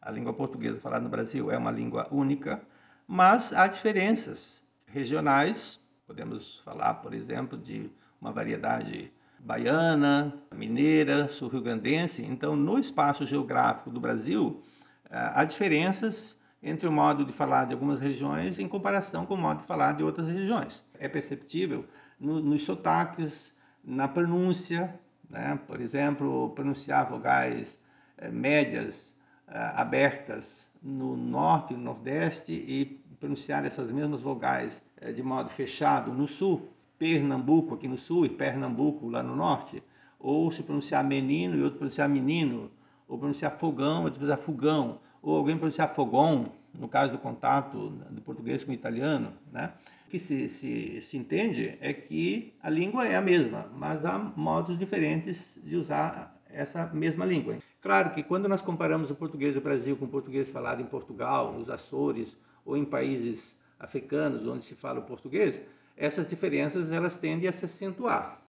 A 0.00 0.10
língua 0.10 0.32
portuguesa 0.32 0.80
falada 0.80 1.04
no 1.04 1.10
Brasil 1.10 1.50
é 1.50 1.56
uma 1.56 1.70
língua 1.70 2.08
única, 2.10 2.60
mas 3.06 3.52
há 3.52 3.66
diferenças 3.66 4.62
regionais. 4.86 5.80
Podemos 6.06 6.60
falar, 6.64 6.94
por 6.94 7.14
exemplo, 7.14 7.58
de 7.58 7.90
uma 8.20 8.32
variedade 8.32 9.12
baiana, 9.38 10.32
mineira, 10.54 11.28
sul-rio-grandense. 11.28 12.22
Então, 12.22 12.54
no 12.54 12.78
espaço 12.78 13.26
geográfico 13.26 13.90
do 13.90 14.00
Brasil, 14.00 14.62
eh, 15.10 15.32
há 15.34 15.44
diferenças 15.44 16.40
entre 16.62 16.86
o 16.86 16.92
modo 16.92 17.24
de 17.24 17.32
falar 17.32 17.64
de 17.66 17.72
algumas 17.72 18.00
regiões 18.00 18.58
em 18.58 18.68
comparação 18.68 19.26
com 19.26 19.34
o 19.34 19.38
modo 19.38 19.60
de 19.60 19.66
falar 19.66 19.96
de 19.96 20.04
outras 20.04 20.28
regiões. 20.28 20.84
É 20.98 21.08
perceptível 21.08 21.84
no, 22.20 22.40
nos 22.40 22.64
sotaques, 22.64 23.52
na 23.82 24.06
pronúncia, 24.06 24.94
né? 25.28 25.58
por 25.66 25.80
exemplo, 25.80 26.50
pronunciar 26.50 27.08
vogais 27.08 27.76
é, 28.16 28.28
médias 28.28 29.16
é, 29.48 29.58
abertas 29.74 30.61
no 30.82 31.16
norte 31.16 31.74
e 31.74 31.76
no 31.76 31.84
nordeste 31.84 32.52
e 32.52 33.00
pronunciar 33.18 33.64
essas 33.64 33.90
mesmas 33.90 34.20
vogais 34.20 34.80
é, 35.00 35.12
de 35.12 35.22
modo 35.22 35.48
fechado 35.50 36.12
no 36.12 36.26
sul 36.26 36.72
Pernambuco 37.02 37.74
aqui 37.74 37.88
no 37.88 37.98
sul 37.98 38.24
e 38.24 38.28
Pernambuco 38.28 39.08
lá 39.08 39.24
no 39.24 39.34
norte, 39.34 39.82
ou 40.20 40.52
se 40.52 40.62
pronunciar 40.62 41.02
menino 41.02 41.56
e 41.56 41.62
outro 41.64 41.78
pronunciar 41.78 42.08
menino, 42.08 42.70
ou 43.08 43.18
pronunciar 43.18 43.58
fogão, 43.58 44.04
outro 44.04 44.20
pronunciar 44.20 44.38
fogão, 44.38 45.00
ou 45.20 45.36
alguém 45.36 45.56
pronunciar 45.56 45.92
fogão, 45.96 46.52
no 46.72 46.86
caso 46.86 47.10
do 47.10 47.18
contato 47.18 47.90
do 48.08 48.20
português 48.20 48.62
com 48.62 48.70
o 48.70 48.74
italiano, 48.74 49.32
né? 49.50 49.72
O 50.06 50.10
que 50.10 50.18
se, 50.20 50.48
se, 50.48 51.00
se 51.02 51.16
entende 51.18 51.76
é 51.80 51.92
que 51.92 52.54
a 52.62 52.70
língua 52.70 53.04
é 53.04 53.16
a 53.16 53.20
mesma, 53.20 53.66
mas 53.76 54.04
há 54.04 54.16
modos 54.36 54.78
diferentes 54.78 55.38
de 55.56 55.74
usar 55.74 56.40
essa 56.52 56.86
mesma 56.86 57.24
língua. 57.24 57.58
Claro 57.80 58.14
que 58.14 58.22
quando 58.22 58.48
nós 58.48 58.60
comparamos 58.60 59.10
o 59.10 59.14
português 59.14 59.54
do 59.54 59.60
Brasil 59.60 59.96
com 59.96 60.04
o 60.04 60.08
português 60.08 60.48
falado 60.48 60.80
em 60.80 60.86
Portugal, 60.86 61.52
nos 61.52 61.68
Açores 61.68 62.36
ou 62.64 62.76
em 62.76 62.84
países 62.84 63.56
africanos 63.78 64.46
onde 64.46 64.64
se 64.64 64.74
fala 64.74 65.00
o 65.00 65.04
português, 65.04 65.60
essas 65.96 66.28
diferenças 66.28 66.90
elas 66.90 67.18
tendem 67.18 67.48
a 67.48 67.52
se 67.52 67.64
acentuar. 67.64 68.40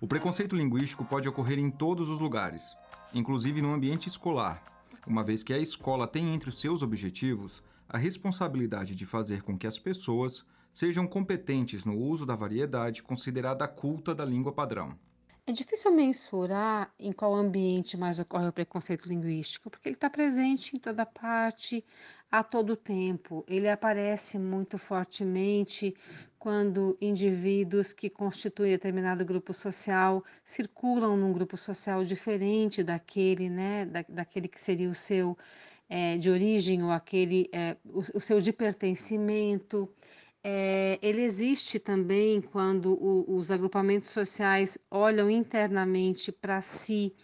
O 0.00 0.06
preconceito 0.06 0.54
linguístico 0.54 1.04
pode 1.04 1.28
ocorrer 1.28 1.58
em 1.58 1.70
todos 1.70 2.08
os 2.08 2.20
lugares, 2.20 2.76
inclusive 3.12 3.60
no 3.60 3.72
ambiente 3.72 4.08
escolar, 4.08 4.62
uma 5.06 5.24
vez 5.24 5.42
que 5.42 5.52
a 5.52 5.58
escola 5.58 6.06
tem 6.06 6.32
entre 6.32 6.50
os 6.50 6.60
seus 6.60 6.82
objetivos 6.82 7.62
a 7.88 7.98
responsabilidade 7.98 8.94
de 8.94 9.06
fazer 9.06 9.42
com 9.42 9.58
que 9.58 9.66
as 9.66 9.78
pessoas 9.78 10.44
sejam 10.70 11.06
competentes 11.06 11.84
no 11.84 11.96
uso 11.96 12.24
da 12.24 12.34
variedade 12.34 13.02
considerada 13.02 13.66
culta 13.66 14.14
da 14.14 14.24
língua 14.24 14.52
padrão. 14.52 14.98
É 15.48 15.52
difícil 15.52 15.90
mensurar 15.90 16.92
em 16.98 17.10
qual 17.10 17.34
ambiente 17.34 17.96
mais 17.96 18.18
ocorre 18.18 18.48
o 18.48 18.52
preconceito 18.52 19.08
linguístico, 19.08 19.70
porque 19.70 19.88
ele 19.88 19.96
está 19.96 20.10
presente 20.10 20.76
em 20.76 20.78
toda 20.78 21.06
parte, 21.06 21.82
a 22.30 22.44
todo 22.44 22.76
tempo. 22.76 23.46
Ele 23.48 23.66
aparece 23.66 24.38
muito 24.38 24.76
fortemente 24.76 25.94
quando 26.38 26.98
indivíduos 27.00 27.94
que 27.94 28.10
constituem 28.10 28.72
determinado 28.72 29.24
grupo 29.24 29.54
social 29.54 30.22
circulam 30.44 31.16
num 31.16 31.32
grupo 31.32 31.56
social 31.56 32.04
diferente 32.04 32.82
daquele, 32.82 33.48
né, 33.48 33.86
da, 33.86 34.04
daquele 34.06 34.48
que 34.48 34.60
seria 34.60 34.90
o 34.90 34.94
seu 34.94 35.34
é, 35.88 36.18
de 36.18 36.28
origem 36.28 36.84
ou 36.84 36.90
aquele 36.90 37.48
é, 37.54 37.74
o, 37.86 38.00
o 38.00 38.20
seu 38.20 38.38
de 38.38 38.52
pertencimento 38.52 39.90
é, 40.50 40.98
ele 41.02 41.20
existe 41.20 41.78
também 41.78 42.40
quando 42.40 42.94
o, 42.94 43.36
os 43.36 43.50
agrupamentos 43.50 44.08
sociais 44.08 44.78
olham 44.90 45.28
internamente 45.28 46.32
para 46.32 46.62
si 46.62 47.14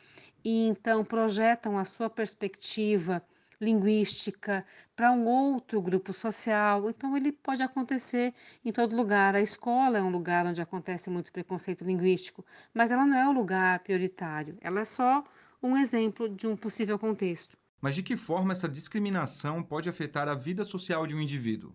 e 0.44 0.66
então 0.66 1.02
projetam 1.02 1.78
a 1.78 1.86
sua 1.86 2.10
perspectiva 2.10 3.24
linguística 3.58 4.62
para 4.94 5.10
um 5.10 5.26
outro 5.26 5.80
grupo 5.80 6.12
social. 6.12 6.90
Então, 6.90 7.16
ele 7.16 7.32
pode 7.32 7.62
acontecer 7.62 8.34
em 8.62 8.70
todo 8.70 8.94
lugar. 8.94 9.34
A 9.34 9.40
escola 9.40 9.96
é 9.96 10.02
um 10.02 10.10
lugar 10.10 10.44
onde 10.44 10.60
acontece 10.60 11.08
muito 11.08 11.32
preconceito 11.32 11.82
linguístico, 11.82 12.44
mas 12.74 12.90
ela 12.90 13.06
não 13.06 13.16
é 13.16 13.26
o 13.26 13.32
lugar 13.32 13.78
prioritário. 13.78 14.58
Ela 14.60 14.80
é 14.80 14.84
só 14.84 15.24
um 15.62 15.78
exemplo 15.78 16.28
de 16.28 16.46
um 16.46 16.54
possível 16.54 16.98
contexto. 16.98 17.56
Mas 17.80 17.94
de 17.94 18.02
que 18.02 18.18
forma 18.18 18.52
essa 18.52 18.68
discriminação 18.68 19.62
pode 19.62 19.88
afetar 19.88 20.28
a 20.28 20.34
vida 20.34 20.62
social 20.62 21.06
de 21.06 21.14
um 21.14 21.20
indivíduo? 21.22 21.72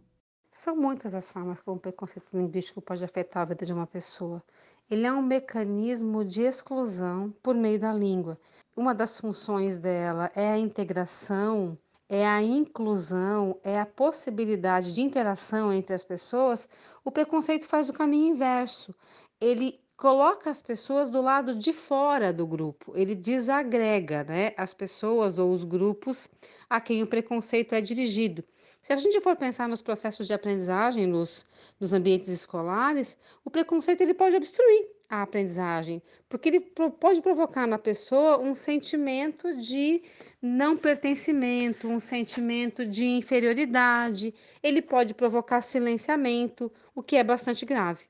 São 0.52 0.76
muitas 0.76 1.14
as 1.16 1.30
formas 1.30 1.60
como 1.60 1.78
o 1.78 1.80
preconceito 1.80 2.36
linguístico 2.36 2.82
pode 2.82 3.04
afetar 3.04 3.44
a 3.44 3.46
vida 3.46 3.66
de 3.66 3.74
uma 3.74 3.88
pessoa. 3.88 4.44
Ele 4.90 5.06
é 5.06 5.14
um 5.14 5.22
mecanismo 5.22 6.26
de 6.26 6.42
exclusão 6.42 7.34
por 7.44 7.56
meio 7.56 7.80
da 7.80 7.94
língua. 7.94 8.38
Uma 8.76 8.94
das 8.94 9.20
funções 9.20 9.80
dela 9.80 10.32
é 10.36 10.50
a 10.50 10.58
integração, 10.58 11.78
é 12.10 12.28
a 12.28 12.42
inclusão, 12.42 13.60
é 13.64 13.80
a 13.80 13.86
possibilidade 13.86 14.92
de 14.94 15.02
interação 15.02 15.72
entre 15.72 15.94
as 15.94 16.04
pessoas. 16.04 16.68
O 17.06 17.12
preconceito 17.12 17.68
faz 17.68 17.88
o 17.88 17.94
caminho 17.94 18.34
inverso. 18.34 18.96
Ele 19.40 19.80
coloca 19.96 20.50
as 20.50 20.62
pessoas 20.62 21.10
do 21.10 21.22
lado 21.22 21.54
de 21.56 21.74
fora 21.74 22.34
do 22.34 22.48
grupo, 22.48 22.94
ele 22.96 23.14
desagrega 23.14 24.24
né, 24.24 24.54
as 24.56 24.74
pessoas 24.74 25.38
ou 25.38 25.54
os 25.54 25.66
grupos 25.66 26.30
a 26.70 26.80
quem 26.80 27.04
o 27.04 27.08
preconceito 27.08 27.74
é 27.74 27.82
dirigido. 27.82 28.44
Se 28.82 28.94
a 28.94 28.96
gente 28.96 29.20
for 29.20 29.36
pensar 29.36 29.68
nos 29.68 29.82
processos 29.82 30.26
de 30.26 30.34
aprendizagem 30.34 31.06
nos, 31.06 31.46
nos 31.80 31.92
ambientes 31.94 32.30
escolares, 32.30 33.18
o 33.44 33.52
preconceito 33.52 34.02
ele 34.02 34.14
pode 34.14 34.36
obstruir 34.36 34.88
a 35.10 35.22
aprendizagem, 35.24 36.02
porque 36.30 36.50
ele 36.50 36.60
pode 36.60 37.22
provocar 37.22 37.68
na 37.68 37.78
pessoa 37.78 38.40
um 38.40 38.54
sentimento 38.54 39.56
de 39.58 40.04
não 40.42 40.78
pertencimento, 40.78 41.88
um 41.88 42.00
sentimento 42.00 42.86
de 42.86 43.06
inferioridade, 43.06 44.34
ele 44.64 44.82
pode 44.82 45.14
provocar 45.14 45.62
silenciamento, 45.62 46.72
o 46.96 47.04
que 47.04 47.18
é 47.18 47.24
bastante 47.24 47.66
grave. 47.66 48.06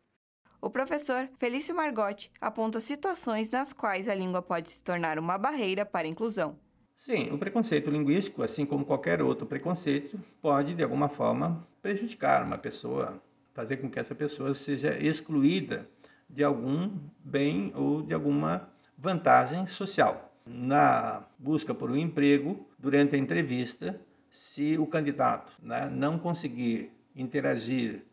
O 0.62 0.70
professor 0.70 1.30
Felício 1.40 1.74
Margotti 1.74 2.30
aponta 2.40 2.82
situações 2.82 3.50
nas 3.50 3.72
quais 3.72 4.10
a 4.10 4.14
língua 4.14 4.42
pode 4.42 4.70
se 4.70 4.84
tornar 4.84 5.18
uma 5.18 5.38
barreira 5.38 5.86
para 5.86 6.06
a 6.06 6.10
inclusão. 6.10 6.60
Sim, 7.02 7.30
o 7.32 7.38
preconceito 7.38 7.90
linguístico, 7.90 8.44
assim 8.44 8.66
como 8.66 8.84
qualquer 8.84 9.22
outro 9.22 9.46
preconceito, 9.46 10.20
pode 10.42 10.76
de 10.76 10.84
alguma 10.84 11.08
forma 11.08 11.66
prejudicar 11.82 12.44
uma 12.44 12.58
pessoa, 12.58 13.24
fazer 13.54 13.78
com 13.78 13.90
que 13.90 13.98
essa 13.98 14.14
pessoa 14.14 14.54
seja 14.54 15.00
excluída 15.00 15.88
de 16.30 16.44
algum 16.44 16.92
bem 17.24 17.72
ou 17.74 18.02
de 18.02 18.14
alguma 18.14 18.68
vantagem 18.98 19.66
social. 19.66 20.36
Na 20.46 21.24
busca 21.38 21.74
por 21.74 21.90
um 21.90 21.96
emprego, 21.96 22.68
durante 22.78 23.16
a 23.16 23.18
entrevista, 23.18 23.98
se 24.30 24.78
o 24.78 24.86
candidato 24.86 25.54
né, 25.64 25.90
não 25.90 26.20
conseguir 26.20 26.92
interagir 27.16 28.04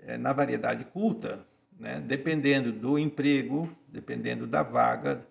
é, 0.00 0.18
na 0.18 0.34
variedade 0.34 0.84
culta, 0.84 1.46
né, 1.80 1.98
dependendo 1.98 2.70
do 2.70 2.98
emprego, 2.98 3.74
dependendo 3.88 4.46
da 4.46 4.62
vaga, 4.62 5.26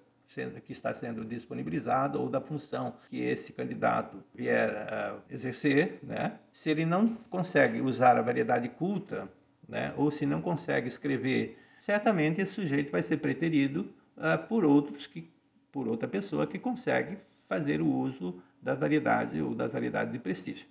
que 0.66 0.72
está 0.72 0.94
sendo 0.94 1.24
disponibilizado 1.24 2.20
ou 2.20 2.28
da 2.28 2.42
função 2.42 2.96
que 3.10 3.20
esse 3.20 3.54
candidato 3.54 4.24
vier 4.34 4.70
a 4.92 5.18
exercer, 5.30 6.00
né? 6.02 6.40
se 6.52 6.70
ele 6.70 6.86
não 6.86 7.16
consegue 7.30 7.82
usar 7.82 8.18
a 8.18 8.22
variedade 8.22 8.68
culta, 8.70 9.30
né? 9.68 9.94
ou 9.96 10.10
se 10.10 10.26
não 10.26 10.42
consegue 10.42 10.88
escrever, 10.88 11.58
certamente 11.78 12.42
esse 12.42 12.54
sujeito 12.54 12.92
vai 12.92 13.04
ser 13.04 13.18
preterido 13.18 13.94
uh, 14.18 14.48
por 14.48 14.66
outros 14.66 15.06
que, 15.06 15.30
por 15.72 15.88
outra 15.88 16.08
pessoa 16.08 16.48
que 16.48 16.58
consegue 16.58 17.18
fazer 17.48 17.82
o 17.82 17.88
uso 17.88 18.42
da 18.62 18.74
variedade 18.74 19.42
ou 19.42 19.54
da 19.54 19.68
variedade 19.68 20.12
de 20.12 20.20
prestígio. 20.20 20.66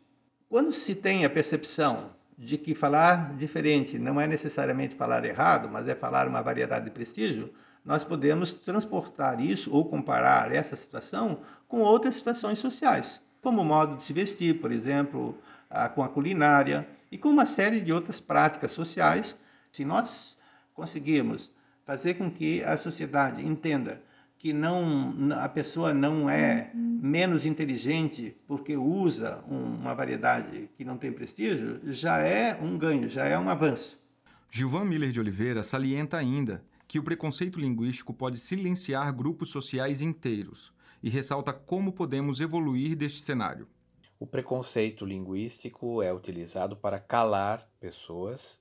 Quando 0.48 0.72
se 0.72 0.94
tem 0.94 1.24
a 1.24 1.30
percepção 1.30 2.10
de 2.36 2.58
que 2.58 2.74
falar 2.74 3.36
diferente 3.36 3.98
não 3.98 4.20
é 4.20 4.26
necessariamente 4.26 4.94
falar 4.94 5.24
errado, 5.24 5.68
mas 5.70 5.86
é 5.86 5.94
falar 5.94 6.26
uma 6.26 6.42
variedade 6.42 6.86
de 6.86 6.90
prestígio, 6.90 7.52
nós 7.84 8.04
podemos 8.04 8.52
transportar 8.52 9.40
isso 9.40 9.72
ou 9.72 9.84
comparar 9.84 10.52
essa 10.52 10.76
situação 10.76 11.40
com 11.66 11.80
outras 11.80 12.16
situações 12.16 12.58
sociais, 12.58 13.20
como 13.40 13.62
o 13.62 13.64
modo 13.64 13.96
de 13.96 14.04
se 14.04 14.12
vestir, 14.12 14.60
por 14.60 14.70
exemplo, 14.70 15.36
com 15.94 16.02
a 16.02 16.08
culinária 16.08 16.86
e 17.10 17.18
com 17.18 17.28
uma 17.28 17.46
série 17.46 17.80
de 17.80 17.92
outras 17.92 18.20
práticas 18.20 18.72
sociais. 18.72 19.36
Se 19.70 19.84
nós 19.84 20.38
conseguirmos 20.74 21.50
fazer 21.84 22.14
com 22.14 22.30
que 22.30 22.62
a 22.62 22.76
sociedade 22.76 23.44
entenda 23.44 24.00
que 24.38 24.52
não 24.52 25.14
a 25.40 25.48
pessoa 25.48 25.94
não 25.94 26.28
é 26.28 26.70
menos 26.74 27.46
inteligente 27.46 28.36
porque 28.46 28.76
usa 28.76 29.38
uma 29.48 29.94
variedade 29.94 30.68
que 30.76 30.84
não 30.84 30.98
tem 30.98 31.12
prestígio, 31.12 31.80
já 31.84 32.18
é 32.18 32.58
um 32.60 32.76
ganho, 32.76 33.08
já 33.08 33.24
é 33.24 33.38
um 33.38 33.48
avanço. 33.48 34.00
Gilvan 34.50 34.84
Miller 34.84 35.10
de 35.10 35.20
Oliveira 35.20 35.62
salienta 35.62 36.16
ainda 36.16 36.62
que 36.86 36.98
o 36.98 37.02
preconceito 37.02 37.58
linguístico 37.58 38.12
pode 38.12 38.38
silenciar 38.38 39.14
grupos 39.14 39.50
sociais 39.50 40.00
inteiros 40.00 40.72
e 41.02 41.08
ressalta 41.08 41.52
como 41.52 41.92
podemos 41.92 42.40
evoluir 42.40 42.96
deste 42.96 43.20
cenário. 43.22 43.68
O 44.18 44.26
preconceito 44.26 45.04
linguístico 45.04 46.00
é 46.00 46.12
utilizado 46.12 46.76
para 46.76 47.00
calar 47.00 47.68
pessoas 47.80 48.60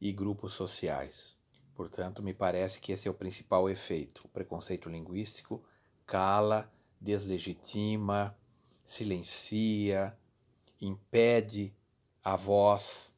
e 0.00 0.12
grupos 0.12 0.52
sociais. 0.52 1.36
Portanto, 1.74 2.22
me 2.22 2.32
parece 2.32 2.80
que 2.80 2.92
esse 2.92 3.08
é 3.08 3.10
o 3.10 3.14
principal 3.14 3.68
efeito. 3.68 4.22
O 4.24 4.28
preconceito 4.28 4.88
linguístico 4.88 5.62
cala, 6.06 6.72
deslegitima, 7.00 8.36
silencia, 8.84 10.16
impede 10.80 11.74
a 12.22 12.36
voz 12.36 13.12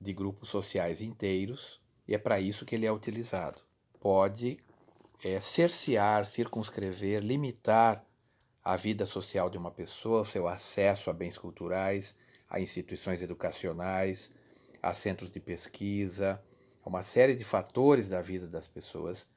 de 0.00 0.14
grupos 0.14 0.48
sociais 0.48 1.02
inteiros, 1.02 1.82
e 2.08 2.14
é 2.14 2.18
para 2.18 2.40
isso 2.40 2.64
que 2.64 2.74
ele 2.74 2.86
é 2.86 2.92
utilizado 2.92 3.60
pode 4.00 4.58
é, 5.22 5.38
cercear, 5.38 6.26
circunscrever, 6.26 7.22
limitar 7.22 8.04
a 8.64 8.76
vida 8.76 9.06
social 9.06 9.48
de 9.50 9.58
uma 9.58 9.70
pessoa, 9.70 10.24
seu 10.24 10.48
acesso 10.48 11.10
a 11.10 11.12
bens 11.12 11.36
culturais, 11.36 12.14
a 12.48 12.58
instituições 12.58 13.22
educacionais, 13.22 14.32
a 14.82 14.94
centros 14.94 15.30
de 15.30 15.38
pesquisa, 15.38 16.42
a 16.82 16.88
uma 16.88 17.02
série 17.02 17.34
de 17.34 17.44
fatores 17.44 18.08
da 18.08 18.20
vida 18.20 18.46
das 18.46 18.66
pessoas, 18.66 19.28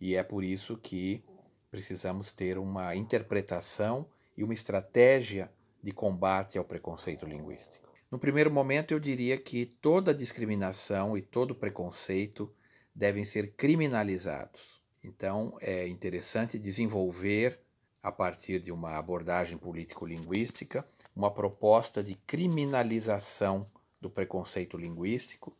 e 0.00 0.16
é 0.16 0.22
por 0.22 0.42
isso 0.42 0.76
que 0.76 1.24
precisamos 1.70 2.34
ter 2.34 2.58
uma 2.58 2.94
interpretação 2.96 4.06
e 4.36 4.42
uma 4.42 4.54
estratégia 4.54 5.50
de 5.82 5.92
combate 5.92 6.58
ao 6.58 6.64
preconceito 6.64 7.26
linguístico. 7.26 7.88
No 8.10 8.18
primeiro 8.18 8.50
momento, 8.50 8.92
eu 8.92 8.98
diria 8.98 9.38
que 9.38 9.64
toda 9.64 10.12
discriminação 10.12 11.16
e 11.16 11.22
todo 11.22 11.54
preconceito 11.54 12.52
devem 13.00 13.24
ser 13.24 13.54
criminalizados. 13.54 14.60
Então, 15.02 15.56
é 15.62 15.88
interessante 15.88 16.58
desenvolver, 16.58 17.58
a 18.02 18.12
partir 18.12 18.60
de 18.60 18.70
uma 18.70 18.98
abordagem 18.98 19.56
político-linguística, 19.56 20.86
uma 21.16 21.30
proposta 21.32 22.04
de 22.04 22.14
criminalização 22.14 23.66
do 23.98 24.10
preconceito 24.10 24.76
linguístico, 24.76 25.56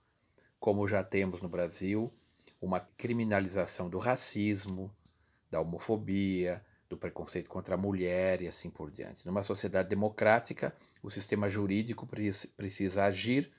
como 0.59 0.87
já 0.87 1.03
temos 1.03 1.41
no 1.41 1.49
Brasil 1.49 2.13
uma 2.61 2.79
criminalização 2.79 3.89
do 3.89 3.97
racismo, 3.97 4.91
da 5.51 5.63
homofobia, 5.63 6.63
do 6.91 6.97
preconceito 6.99 7.49
contra 7.49 7.75
a 7.75 7.79
mulher 7.79 8.43
e 8.43 8.49
assim 8.49 8.69
por 8.69 8.91
diante. 8.91 9.25
Numa 9.25 9.43
sociedade 9.43 9.89
democrática, 9.89 10.77
o 11.03 11.09
sistema 11.09 11.49
jurídico 11.49 12.07
precisa 12.55 13.05
agir 13.05 13.51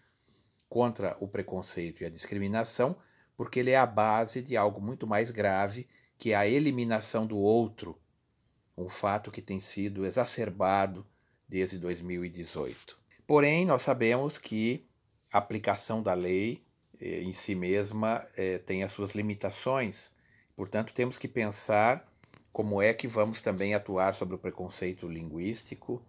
contra 0.69 1.17
o 1.19 1.27
preconceito 1.27 2.03
e 2.03 2.05
a 2.05 2.09
discriminação, 2.09 2.95
porque 3.41 3.59
ele 3.59 3.71
é 3.71 3.75
a 3.75 3.87
base 3.87 4.39
de 4.39 4.55
algo 4.55 4.79
muito 4.79 5.07
mais 5.07 5.31
grave, 5.31 5.87
que 6.15 6.31
é 6.31 6.35
a 6.35 6.45
eliminação 6.45 7.25
do 7.25 7.39
outro, 7.39 7.99
um 8.77 8.87
fato 8.87 9.31
que 9.31 9.41
tem 9.41 9.59
sido 9.59 10.05
exacerbado 10.05 11.03
desde 11.49 11.79
2018. 11.79 12.99
Porém, 13.25 13.65
nós 13.65 13.81
sabemos 13.81 14.37
que 14.37 14.85
a 15.33 15.39
aplicação 15.39 16.03
da 16.03 16.13
lei 16.13 16.63
eh, 16.99 17.23
em 17.23 17.33
si 17.33 17.55
mesma 17.55 18.23
eh, 18.37 18.59
tem 18.59 18.83
as 18.83 18.91
suas 18.91 19.15
limitações, 19.15 20.13
portanto, 20.55 20.93
temos 20.93 21.17
que 21.17 21.27
pensar 21.27 22.07
como 22.53 22.79
é 22.79 22.93
que 22.93 23.07
vamos 23.07 23.41
também 23.41 23.73
atuar 23.73 24.13
sobre 24.13 24.35
o 24.35 24.37
preconceito 24.37 25.07
linguístico 25.07 25.99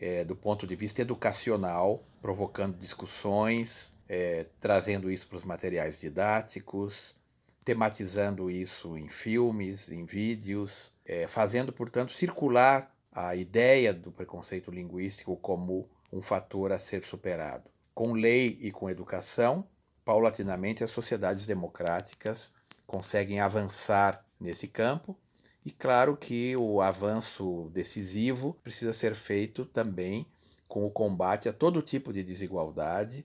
é, 0.00 0.24
do 0.24 0.34
ponto 0.34 0.66
de 0.66 0.74
vista 0.74 1.02
educacional, 1.02 2.02
provocando 2.22 2.78
discussões, 2.78 3.93
é, 4.08 4.46
trazendo 4.60 5.10
isso 5.10 5.28
para 5.28 5.36
os 5.36 5.44
materiais 5.44 6.00
didáticos, 6.00 7.16
tematizando 7.64 8.50
isso 8.50 8.96
em 8.98 9.08
filmes, 9.08 9.90
em 9.90 10.04
vídeos, 10.04 10.92
é, 11.04 11.26
fazendo, 11.26 11.72
portanto, 11.72 12.12
circular 12.12 12.94
a 13.10 13.34
ideia 13.34 13.92
do 13.94 14.10
preconceito 14.10 14.70
linguístico 14.70 15.36
como 15.36 15.88
um 16.12 16.20
fator 16.20 16.72
a 16.72 16.78
ser 16.78 17.02
superado. 17.02 17.70
Com 17.94 18.12
lei 18.12 18.58
e 18.60 18.70
com 18.70 18.90
educação, 18.90 19.66
paulatinamente 20.04 20.84
as 20.84 20.90
sociedades 20.90 21.46
democráticas 21.46 22.52
conseguem 22.86 23.40
avançar 23.40 24.24
nesse 24.38 24.68
campo 24.68 25.16
e 25.64 25.70
claro 25.70 26.16
que 26.16 26.54
o 26.56 26.82
avanço 26.82 27.70
decisivo 27.72 28.54
precisa 28.62 28.92
ser 28.92 29.14
feito 29.14 29.64
também 29.64 30.26
com 30.68 30.84
o 30.84 30.90
combate 30.90 31.48
a 31.48 31.52
todo 31.52 31.80
tipo 31.80 32.12
de 32.12 32.22
desigualdade 32.22 33.24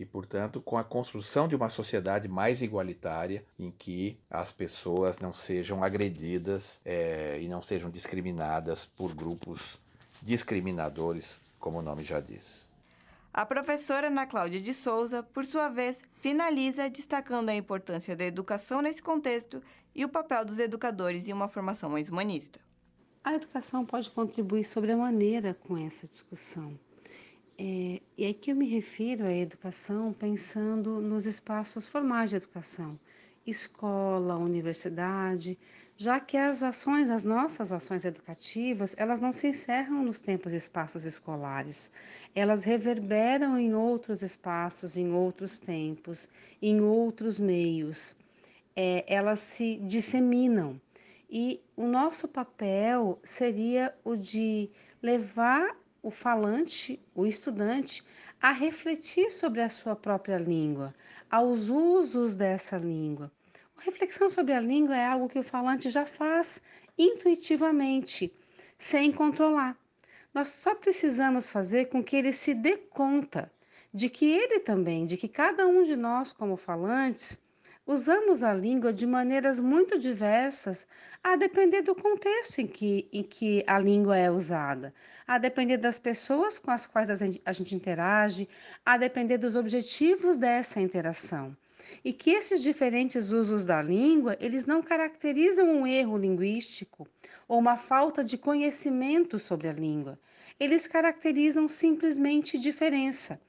e, 0.00 0.06
portanto, 0.06 0.62
com 0.62 0.78
a 0.78 0.82
construção 0.82 1.46
de 1.46 1.54
uma 1.54 1.68
sociedade 1.68 2.26
mais 2.26 2.62
igualitária 2.62 3.44
em 3.58 3.70
que 3.70 4.18
as 4.30 4.50
pessoas 4.50 5.20
não 5.20 5.30
sejam 5.30 5.84
agredidas 5.84 6.80
é, 6.86 7.38
e 7.38 7.46
não 7.46 7.60
sejam 7.60 7.90
discriminadas 7.90 8.86
por 8.86 9.14
grupos 9.14 9.78
discriminadores, 10.22 11.38
como 11.58 11.80
o 11.80 11.82
nome 11.82 12.02
já 12.02 12.18
diz. 12.18 12.66
A 13.30 13.44
professora 13.44 14.06
Ana 14.06 14.26
Cláudia 14.26 14.58
de 14.58 14.72
Souza, 14.72 15.22
por 15.22 15.44
sua 15.44 15.68
vez, 15.68 16.00
finaliza 16.22 16.88
destacando 16.88 17.50
a 17.50 17.54
importância 17.54 18.16
da 18.16 18.24
educação 18.24 18.80
nesse 18.80 19.02
contexto 19.02 19.62
e 19.94 20.02
o 20.02 20.08
papel 20.08 20.46
dos 20.46 20.58
educadores 20.58 21.28
em 21.28 21.34
uma 21.34 21.46
formação 21.46 21.90
mais 21.90 22.08
humanista. 22.08 22.58
A 23.22 23.34
educação 23.34 23.84
pode 23.84 24.08
contribuir 24.08 24.64
sobremaneira 24.64 25.52
com 25.52 25.76
essa 25.76 26.08
discussão. 26.08 26.80
É, 27.62 28.00
e 28.16 28.26
aqui 28.26 28.52
eu 28.52 28.56
me 28.56 28.66
refiro 28.66 29.26
à 29.26 29.34
educação 29.34 30.14
pensando 30.14 30.98
nos 30.98 31.26
espaços 31.26 31.86
formais 31.86 32.30
de 32.30 32.36
educação, 32.36 32.98
escola, 33.46 34.34
universidade, 34.38 35.58
já 35.94 36.18
que 36.18 36.38
as 36.38 36.62
ações, 36.62 37.10
as 37.10 37.22
nossas 37.22 37.70
ações 37.70 38.06
educativas, 38.06 38.94
elas 38.96 39.20
não 39.20 39.30
se 39.30 39.48
encerram 39.48 40.02
nos 40.02 40.20
tempos 40.20 40.54
e 40.54 40.56
espaços 40.56 41.04
escolares. 41.04 41.92
Elas 42.34 42.64
reverberam 42.64 43.58
em 43.58 43.74
outros 43.74 44.22
espaços, 44.22 44.96
em 44.96 45.12
outros 45.12 45.58
tempos, 45.58 46.30
em 46.62 46.80
outros 46.80 47.38
meios. 47.38 48.16
É, 48.74 49.04
elas 49.06 49.38
se 49.40 49.76
disseminam. 49.82 50.80
E 51.28 51.60
o 51.76 51.86
nosso 51.86 52.26
papel 52.26 53.18
seria 53.22 53.94
o 54.02 54.16
de 54.16 54.70
levar 55.02 55.76
o 56.02 56.10
falante, 56.10 57.00
o 57.14 57.26
estudante, 57.26 58.02
a 58.40 58.52
refletir 58.52 59.30
sobre 59.30 59.60
a 59.60 59.68
sua 59.68 59.94
própria 59.94 60.38
língua, 60.38 60.94
aos 61.30 61.68
usos 61.68 62.36
dessa 62.36 62.76
língua. 62.76 63.30
A 63.76 63.82
reflexão 63.82 64.28
sobre 64.28 64.52
a 64.52 64.60
língua 64.60 64.96
é 64.96 65.06
algo 65.06 65.28
que 65.28 65.38
o 65.38 65.44
falante 65.44 65.90
já 65.90 66.06
faz 66.06 66.62
intuitivamente, 66.98 68.32
sem 68.78 69.12
controlar. 69.12 69.76
Nós 70.32 70.48
só 70.48 70.74
precisamos 70.74 71.50
fazer 71.50 71.86
com 71.86 72.02
que 72.02 72.16
ele 72.16 72.32
se 72.32 72.54
dê 72.54 72.76
conta 72.76 73.50
de 73.92 74.08
que 74.08 74.24
ele 74.24 74.60
também, 74.60 75.04
de 75.04 75.16
que 75.16 75.28
cada 75.28 75.66
um 75.66 75.82
de 75.82 75.96
nós, 75.96 76.32
como 76.32 76.56
falantes, 76.56 77.38
Usamos 77.92 78.44
a 78.44 78.54
língua 78.54 78.92
de 78.92 79.04
maneiras 79.04 79.58
muito 79.58 79.98
diversas, 79.98 80.86
a 81.24 81.34
depender 81.34 81.82
do 81.82 81.92
contexto 81.92 82.60
em 82.60 82.66
que, 82.68 83.08
em 83.12 83.24
que 83.24 83.64
a 83.66 83.80
língua 83.80 84.16
é 84.16 84.30
usada, 84.30 84.94
a 85.26 85.38
depender 85.38 85.76
das 85.76 85.98
pessoas 85.98 86.56
com 86.56 86.70
as 86.70 86.86
quais 86.86 87.10
a 87.10 87.16
gente, 87.52 87.74
interage, 87.74 88.48
a 88.86 88.96
depender 88.96 89.38
dos 89.38 89.56
objetivos 89.56 90.38
dessa 90.38 90.80
interação. 90.80 91.56
E 92.04 92.12
que 92.12 92.30
esses 92.30 92.62
diferentes 92.62 93.32
usos 93.32 93.66
da 93.66 93.82
língua, 93.82 94.36
eles 94.38 94.66
não 94.66 94.84
caracterizam 94.84 95.68
um 95.68 95.84
erro 95.84 96.16
linguístico 96.16 97.08
ou 97.48 97.58
uma 97.58 97.76
falta 97.76 98.22
de 98.22 98.38
conhecimento 98.38 99.36
sobre 99.36 99.66
a 99.66 99.72
língua. 99.72 100.16
Eles 100.60 100.86
caracterizam 100.86 101.66
simplesmente 101.66 102.56
diferença 102.56 103.40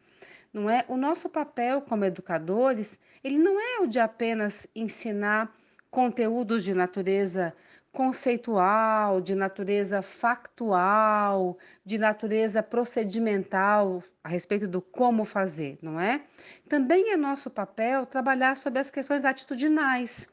não 0.54 0.70
é? 0.70 0.86
O 0.88 0.98
nosso 0.98 1.30
papel 1.30 1.82
como 1.82 2.06
educadores, 2.06 3.00
ele 3.24 3.38
não 3.38 3.60
é 3.60 3.80
o 3.82 3.88
de 3.88 4.00
apenas 4.00 4.68
ensinar 4.76 5.56
conteúdos 5.90 6.64
de 6.64 6.74
natureza 6.74 7.54
conceitual, 7.92 9.20
de 9.20 9.36
natureza 9.36 10.02
factual, 10.02 11.58
de 11.86 11.98
natureza 11.98 12.64
procedimental 12.64 14.02
a 14.24 14.30
respeito 14.30 14.68
do 14.68 14.82
como 14.82 15.26
fazer, 15.26 15.78
não 15.82 16.00
é? 16.00 16.22
Também 16.70 17.12
é 17.12 17.18
nosso 17.18 17.50
papel 17.50 18.06
trabalhar 18.06 18.56
sobre 18.56 18.80
as 18.80 18.90
questões 18.90 19.26
atitudinais. 19.26 20.30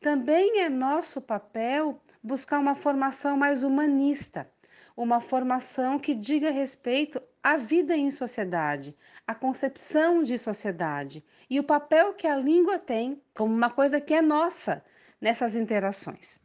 Também 0.00 0.60
é 0.60 0.70
nosso 0.70 1.20
papel 1.20 2.00
buscar 2.22 2.58
uma 2.58 2.74
formação 2.74 3.36
mais 3.36 3.62
humanista, 3.62 4.50
uma 4.96 5.20
formação 5.20 5.98
que 5.98 6.14
diga 6.14 6.50
respeito 6.50 7.20
à 7.42 7.56
vida 7.56 7.94
em 7.94 8.10
sociedade, 8.10 8.96
à 9.26 9.34
concepção 9.34 10.22
de 10.22 10.36
sociedade 10.36 11.24
e 11.48 11.60
o 11.60 11.64
papel 11.64 12.14
que 12.14 12.26
a 12.26 12.36
língua 12.36 12.78
tem 12.78 13.22
como 13.34 13.54
uma 13.54 13.70
coisa 13.70 14.00
que 14.00 14.14
é 14.14 14.22
nossa 14.22 14.84
nessas 15.20 15.56
interações. 15.56 16.40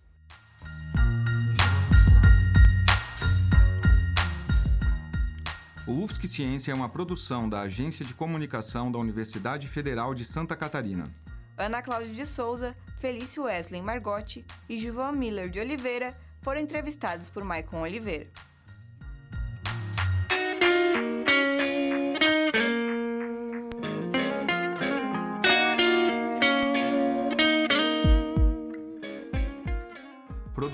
O 5.87 6.03
UFSC 6.03 6.27
Ciência 6.27 6.71
é 6.71 6.75
uma 6.75 6.89
produção 6.89 7.47
da 7.47 7.61
Agência 7.61 8.05
de 8.05 8.13
Comunicação 8.13 8.91
da 8.91 8.99
Universidade 8.99 9.67
Federal 9.69 10.13
de 10.13 10.25
Santa 10.25 10.53
Catarina. 10.53 11.09
Ana 11.57 11.81
Cláudia 11.81 12.13
de 12.13 12.25
Souza, 12.25 12.75
Felício 12.99 13.43
Wesley 13.43 13.81
Margotti 13.81 14.45
e 14.67 14.77
Gilvan 14.77 15.13
Miller 15.13 15.49
de 15.49 15.59
Oliveira 15.59 16.15
foram 16.41 16.59
entrevistados 16.59 17.29
por 17.29 17.43
Maicon 17.43 17.81
Oliveira. 17.81 18.29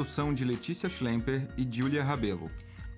Produção 0.03 0.33
de 0.33 0.43
Letícia 0.43 0.89
Schlemper 0.89 1.47
e 1.55 1.65
Julia 1.71 2.03
Rabelo. 2.03 2.51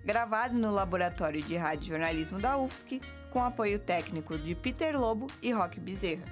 Gravado 0.03 0.55
no 0.55 0.71
Laboratório 0.71 1.39
de 1.39 1.55
Rádio 1.55 1.89
Jornalismo 1.89 2.39
da 2.39 2.57
UFSC, 2.57 2.99
com 3.29 3.43
apoio 3.43 3.77
técnico 3.77 4.35
de 4.39 4.55
Peter 4.55 4.99
Lobo 4.99 5.27
e 5.39 5.51
Roque 5.51 5.79
Bezerra. 5.79 6.23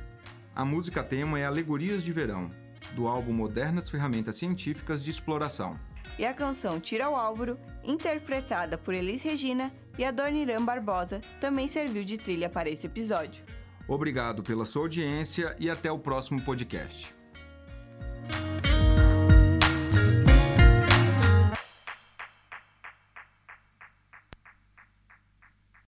A 0.55 0.65
música 0.65 1.03
tema 1.03 1.39
é 1.39 1.45
Alegorias 1.45 2.03
de 2.03 2.11
Verão, 2.11 2.49
do 2.95 3.07
álbum 3.07 3.33
Modernas 3.33 3.87
Ferramentas 3.87 4.35
Científicas 4.35 5.03
de 5.03 5.11
Exploração. 5.11 5.79
E 6.17 6.25
a 6.25 6.33
canção 6.33 6.79
Tira 6.79 7.07
o 7.07 7.15
Álvaro, 7.15 7.59
interpretada 7.83 8.75
por 8.75 8.95
Elis 8.95 9.21
Regina 9.21 9.71
e 9.95 10.03
Adoniran 10.03 10.65
Barbosa, 10.65 11.21
também 11.39 11.67
serviu 11.67 12.03
de 12.03 12.17
trilha 12.17 12.49
para 12.49 12.67
esse 12.67 12.87
episódio. 12.87 13.43
Obrigado 13.87 14.41
pela 14.41 14.65
sua 14.65 14.81
audiência 14.81 15.55
e 15.59 15.69
até 15.69 15.91
o 15.91 15.99
próximo 15.99 16.41
podcast. 16.41 17.15